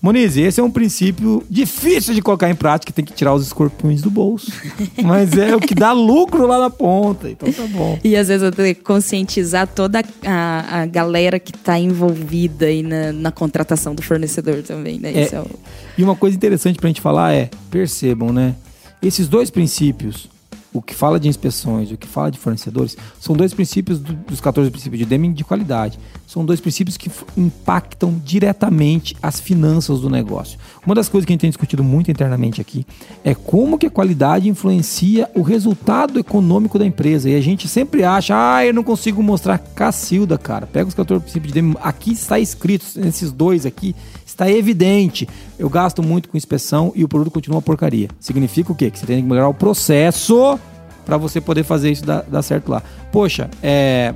[0.00, 4.00] Moniz, esse é um princípio difícil de colocar em prática, tem que tirar os escorpiões
[4.00, 4.52] do bolso.
[5.02, 7.28] Mas é o que dá lucro lá na ponta.
[7.28, 7.98] Então tá bom.
[8.04, 12.84] E às vezes eu tenho que conscientizar toda a, a galera que tá envolvida aí
[12.84, 15.12] na, na contratação do fornecedor também, né?
[15.12, 15.34] É.
[15.34, 15.50] É o-
[15.98, 18.54] E uma coisa interessante pra gente falar é, percebam, né?
[19.02, 20.28] Esses dois princípios,
[20.72, 24.40] o que fala de inspeções o que fala de fornecedores, são dois princípios do- dos
[24.40, 25.98] 14 princípios de Deming de qualidade.
[26.26, 30.58] São dois princípios que impactam diretamente as finanças do negócio.
[30.86, 32.86] Uma das coisas que a gente tem discutido muito internamente aqui
[33.24, 37.28] é como que a qualidade influencia o resultado econômico da empresa.
[37.28, 39.58] E a gente sempre acha, ah, eu não consigo mostrar.
[39.58, 40.66] Cacilda, cara.
[40.66, 41.76] Pega os 14 princípios de Deming.
[41.82, 43.94] Aqui está escrito, nesses dois aqui,
[44.40, 45.28] está evidente.
[45.58, 48.08] Eu gasto muito com inspeção e o produto continua uma porcaria.
[48.18, 48.90] Significa o quê?
[48.90, 50.58] Que você tem que melhorar o processo
[51.04, 52.82] para você poder fazer isso dar, dar certo lá.
[53.12, 54.14] Poxa, é.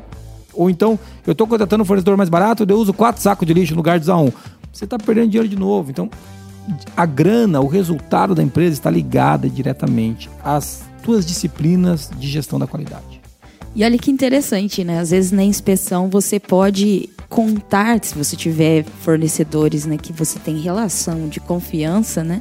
[0.54, 3.72] Ou então, eu estou contratando um fornecedor mais barato, eu uso quatro sacos de lixo
[3.72, 4.30] no lugar de usar um.
[4.72, 5.90] Você está perdendo dinheiro de novo.
[5.90, 6.08] Então,
[6.96, 12.66] a grana, o resultado da empresa está ligada diretamente às tuas disciplinas de gestão da
[12.66, 13.20] qualidade.
[13.74, 15.00] E olha que interessante, né?
[15.00, 20.56] Às vezes na inspeção você pode contar, se você tiver fornecedores, né, que você tem
[20.60, 22.40] relação de confiança, né?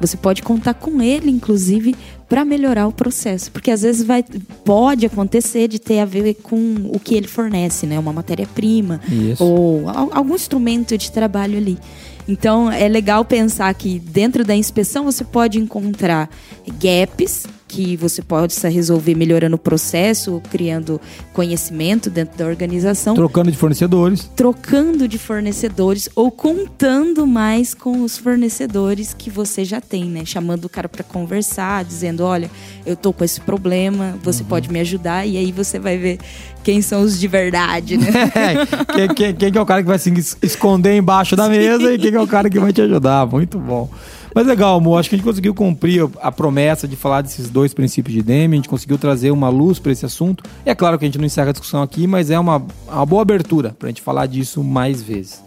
[0.00, 1.94] Você pode contar com ele, inclusive,
[2.26, 4.24] para melhorar o processo, porque às vezes vai,
[4.64, 6.56] pode acontecer de ter a ver com
[6.90, 7.98] o que ele fornece, né?
[7.98, 8.98] Uma matéria-prima
[9.44, 11.78] ou al- algum instrumento de trabalho ali.
[12.26, 16.30] Então é legal pensar que dentro da inspeção você pode encontrar
[16.78, 21.00] gaps que você possa resolver melhorando o processo, criando
[21.32, 24.28] conhecimento dentro da organização, Trocando de fornecedores.
[24.34, 30.24] trocando de fornecedores ou contando mais com os fornecedores que você já tem, né?
[30.24, 32.50] Chamando o cara para conversar, dizendo, olha,
[32.84, 36.18] eu tô com esse problema, você pode me ajudar e aí você vai ver
[36.62, 38.06] quem são os de verdade, né?
[38.94, 41.92] quem, quem- quem que é o cara que vai se es- esconder embaixo da mesa
[41.92, 43.26] e quem que é o cara que vai te ajudar.
[43.26, 43.88] Muito bom.
[44.34, 44.98] Mas legal, amor.
[45.00, 48.54] Acho que a gente conseguiu cumprir a promessa de falar desses dois princípios de Deming.
[48.54, 50.44] A gente conseguiu trazer uma luz para esse assunto.
[50.64, 53.22] É claro que a gente não encerra a discussão aqui, mas é uma, uma boa
[53.22, 55.42] abertura para a gente falar disso mais vezes.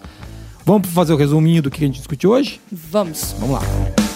[0.66, 2.60] Vamos fazer o resuminho do que a gente discutiu hoje?
[2.72, 3.34] Vamos.
[3.40, 4.13] Vamos lá.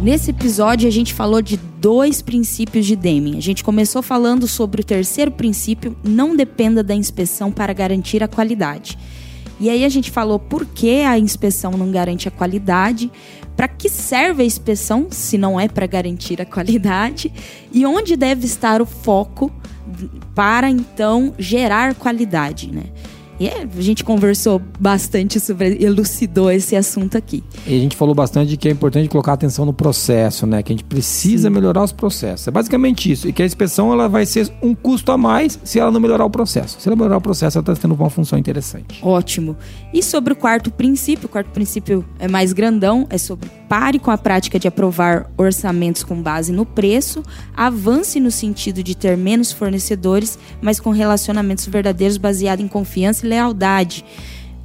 [0.00, 3.36] Nesse episódio a gente falou de dois princípios de Deming.
[3.36, 8.28] A gente começou falando sobre o terceiro princípio, não dependa da inspeção para garantir a
[8.28, 8.98] qualidade.
[9.60, 13.12] E aí a gente falou por que a inspeção não garante a qualidade,
[13.54, 17.30] para que serve a inspeção se não é para garantir a qualidade
[17.70, 19.52] e onde deve estar o foco
[20.34, 22.84] para então gerar qualidade, né?
[23.40, 27.42] E é, a gente conversou bastante sobre, elucidou esse assunto aqui.
[27.66, 30.62] E a gente falou bastante de que é importante colocar atenção no processo, né?
[30.62, 31.54] Que a gente precisa Sim.
[31.54, 32.46] melhorar os processos.
[32.46, 33.26] É basicamente isso.
[33.26, 36.26] E que a inspeção ela vai ser um custo a mais se ela não melhorar
[36.26, 36.78] o processo.
[36.78, 39.00] Se ela melhorar o processo, ela está tendo uma função interessante.
[39.02, 39.56] Ótimo.
[39.90, 44.10] E sobre o quarto princípio, o quarto princípio é mais grandão, é sobre pare com
[44.10, 47.22] a prática de aprovar orçamentos com base no preço,
[47.56, 53.29] avance no sentido de ter menos fornecedores, mas com relacionamentos verdadeiros baseados em confiança e
[53.30, 54.04] lealdade.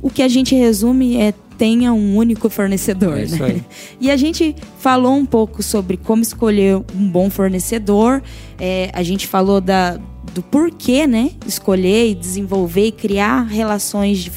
[0.02, 3.18] O que a gente resume é tenha um único fornecedor.
[3.18, 3.62] É né?
[4.00, 8.22] E a gente falou um pouco sobre como escolher um bom fornecedor.
[8.60, 9.98] É, a gente falou da,
[10.34, 11.32] do porquê, né?
[11.48, 14.32] Escolher e desenvolver e criar relações de,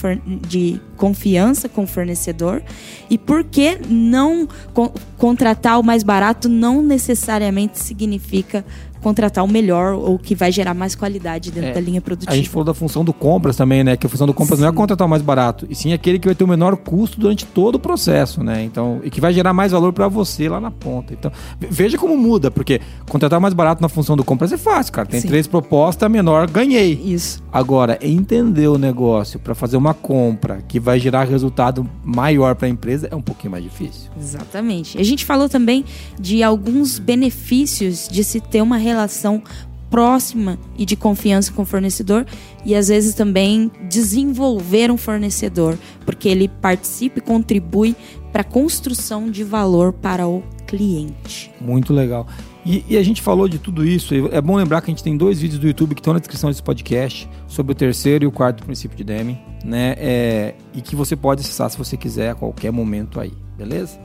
[0.47, 2.63] de confiança com o fornecedor.
[3.11, 8.65] E por que não co contratar o mais barato não necessariamente significa
[9.01, 12.33] contratar o melhor ou que vai gerar mais qualidade dentro é, da linha produtiva.
[12.33, 13.97] A gente falou da função do compras também, né?
[13.97, 14.65] Que a função do compras sim.
[14.65, 17.19] não é contratar o mais barato, e sim aquele que vai ter o menor custo
[17.21, 18.63] durante todo o processo, né?
[18.63, 21.13] Então, e que vai gerar mais valor para você lá na ponta.
[21.13, 25.09] Então, veja como muda, porque contratar mais barato na função do compras é fácil, cara.
[25.09, 25.29] Tem sim.
[25.29, 26.93] três propostas, menor, ganhei.
[27.05, 27.43] Isso.
[27.53, 32.71] Agora, entender o negócio para fazer uma compra que vai gerar resultado maior para a
[32.71, 34.11] empresa é um pouquinho mais difícil.
[34.19, 34.99] Exatamente.
[34.99, 35.85] A gente falou também
[36.19, 39.43] de alguns benefícios de se ter uma relação
[39.91, 42.27] próxima e de confiança com o fornecedor
[42.65, 47.97] e às vezes também desenvolver um fornecedor, porque ele participa e contribui
[48.33, 51.51] para a construção de valor para o cliente.
[51.61, 52.27] Muito legal.
[52.67, 54.15] E, e, a gente falou de tudo isso.
[54.31, 56.51] É bom lembrar que a gente tem dois vídeos do YouTube que estão na descrição
[56.51, 59.95] desse podcast sobre o terceiro e o quarto princípio de Deming, né?
[59.97, 63.99] É, e que você pode acessar se você quiser a qualquer momento aí, beleza?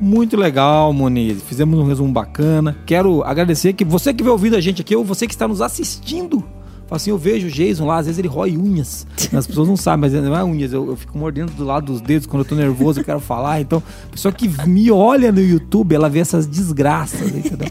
[0.00, 1.42] Muito legal, Moniz.
[1.42, 2.76] Fizemos um resumo bacana.
[2.86, 5.60] Quero agradecer que você que veio ouvindo a gente aqui, ou você que está nos
[5.60, 6.42] assistindo.
[6.90, 9.06] Assim, eu vejo o Jason lá, às vezes ele rói unhas.
[9.32, 10.72] As pessoas não sabem, mas não é unhas.
[10.72, 13.60] Eu, eu, fico mordendo do lado dos dedos quando eu tô nervoso, eu quero falar.
[13.60, 17.68] Então, a pessoa que me olha no YouTube, ela vê essas desgraças, entendeu?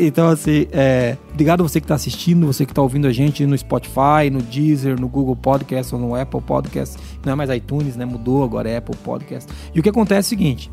[0.00, 3.56] então, assim, é, obrigado você que está assistindo, você que está ouvindo a gente no
[3.56, 6.96] Spotify, no Deezer, no Google Podcast ou no Apple Podcast.
[7.24, 8.04] Não é mais iTunes, né?
[8.04, 9.48] Mudou, agora é Apple Podcast.
[9.72, 10.70] E o que acontece é o seguinte: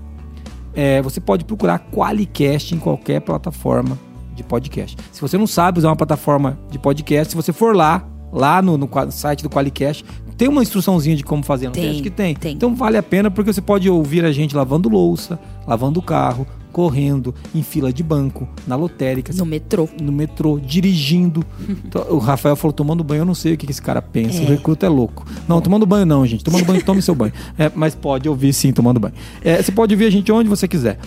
[0.78, 3.98] é, você pode procurar Qualicast em qualquer plataforma
[4.36, 4.96] de podcast.
[5.12, 8.78] Se você não sabe usar uma plataforma de podcast, se você for lá, lá no,
[8.78, 10.06] no site do Qualicast,
[10.38, 11.90] tem uma instruçãozinha de como fazer, não tem?
[11.90, 12.36] Acho que tem.
[12.36, 12.54] tem.
[12.54, 16.46] Então vale a pena porque você pode ouvir a gente lavando louça, lavando o carro,
[16.78, 19.34] correndo, em fila de banco, na lotérica.
[19.34, 19.90] No metrô.
[20.00, 21.44] No metrô, dirigindo.
[21.84, 24.44] então, o Rafael falou, tomando banho, eu não sei o que esse cara pensa.
[24.44, 24.46] É.
[24.46, 25.26] O recruta é louco.
[25.48, 26.44] Não, tomando banho não, gente.
[26.44, 27.34] Tomando banho, tome seu banho.
[27.58, 29.16] É, mas pode ouvir sim, tomando banho.
[29.44, 31.00] É, você pode ouvir a gente onde você quiser.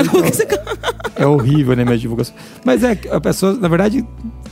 [1.17, 2.35] É, é horrível, né, minha divulgação.
[2.65, 4.05] Mas é, a pessoa, na verdade,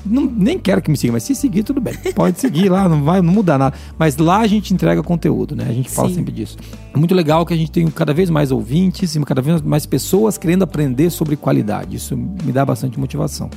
[0.05, 1.95] não, nem quero que me siga, mas se seguir, tudo bem.
[2.15, 3.77] Pode seguir lá, não vai não mudar nada.
[3.99, 5.67] Mas lá a gente entrega conteúdo, né?
[5.69, 6.17] A gente fala Sim.
[6.17, 6.57] sempre disso.
[6.93, 9.87] É muito legal que a gente tem cada vez mais ouvintes e cada vez mais
[9.87, 11.97] pessoas querendo aprender sobre qualidade.
[11.97, 13.49] Isso me dá bastante motivação.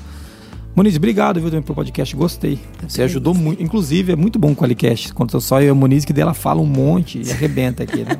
[0.76, 2.60] Moniz, obrigado, viu, também pelo podcast, gostei.
[2.86, 3.64] Você ajudou muito.
[3.64, 5.14] Inclusive, é muito bom o Qualicast.
[5.14, 8.18] Quando só eu e a Moniz, que dela fala um monte e arrebenta aqui, né?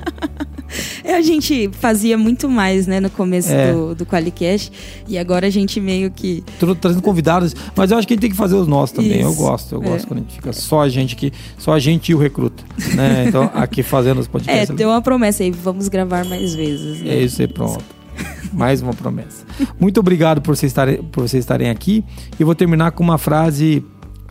[1.14, 3.74] a gente fazia muito mais, né, no começo É.
[3.74, 4.72] do, do Qualicast.
[5.06, 6.46] E agora a gente meio que.
[6.58, 9.20] Tô trazendo convidados, mas eu acho que a gente tem que fazer os nossos também.
[9.20, 9.38] Eu Isso.
[9.38, 9.88] gosto, eu É.
[9.90, 12.64] gosto quando a gente fica só a gente aqui, só a gente e o recruta,
[12.96, 13.26] né?
[13.28, 14.76] Então, aqui fazendo os É, podcasts.
[14.78, 17.02] deu uma promessa aí, vamos gravar mais vezes.
[17.02, 17.16] né?
[17.16, 17.84] É isso aí, pronto.
[18.54, 19.46] Mais uma promessa.
[19.80, 22.04] Muito obrigado por vocês estarem, por vocês estarem aqui.
[22.40, 23.84] E vou terminar com uma frase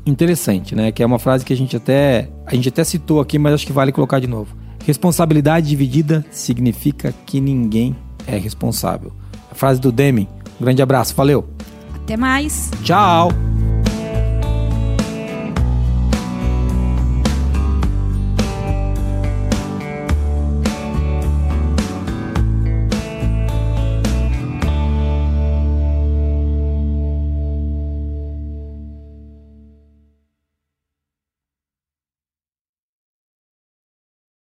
[0.06, 0.92] interessante, né?
[0.92, 3.66] Que é uma frase que a gente até a gente até citou aqui, mas acho
[3.66, 4.54] que vale colocar de novo.
[4.86, 9.12] Responsabilidade dividida significa que ninguém é responsável.
[9.50, 10.28] A frase do Deming.
[10.60, 11.48] Um grande abraço, valeu.
[11.94, 12.70] Até mais.
[12.82, 13.53] Tchau.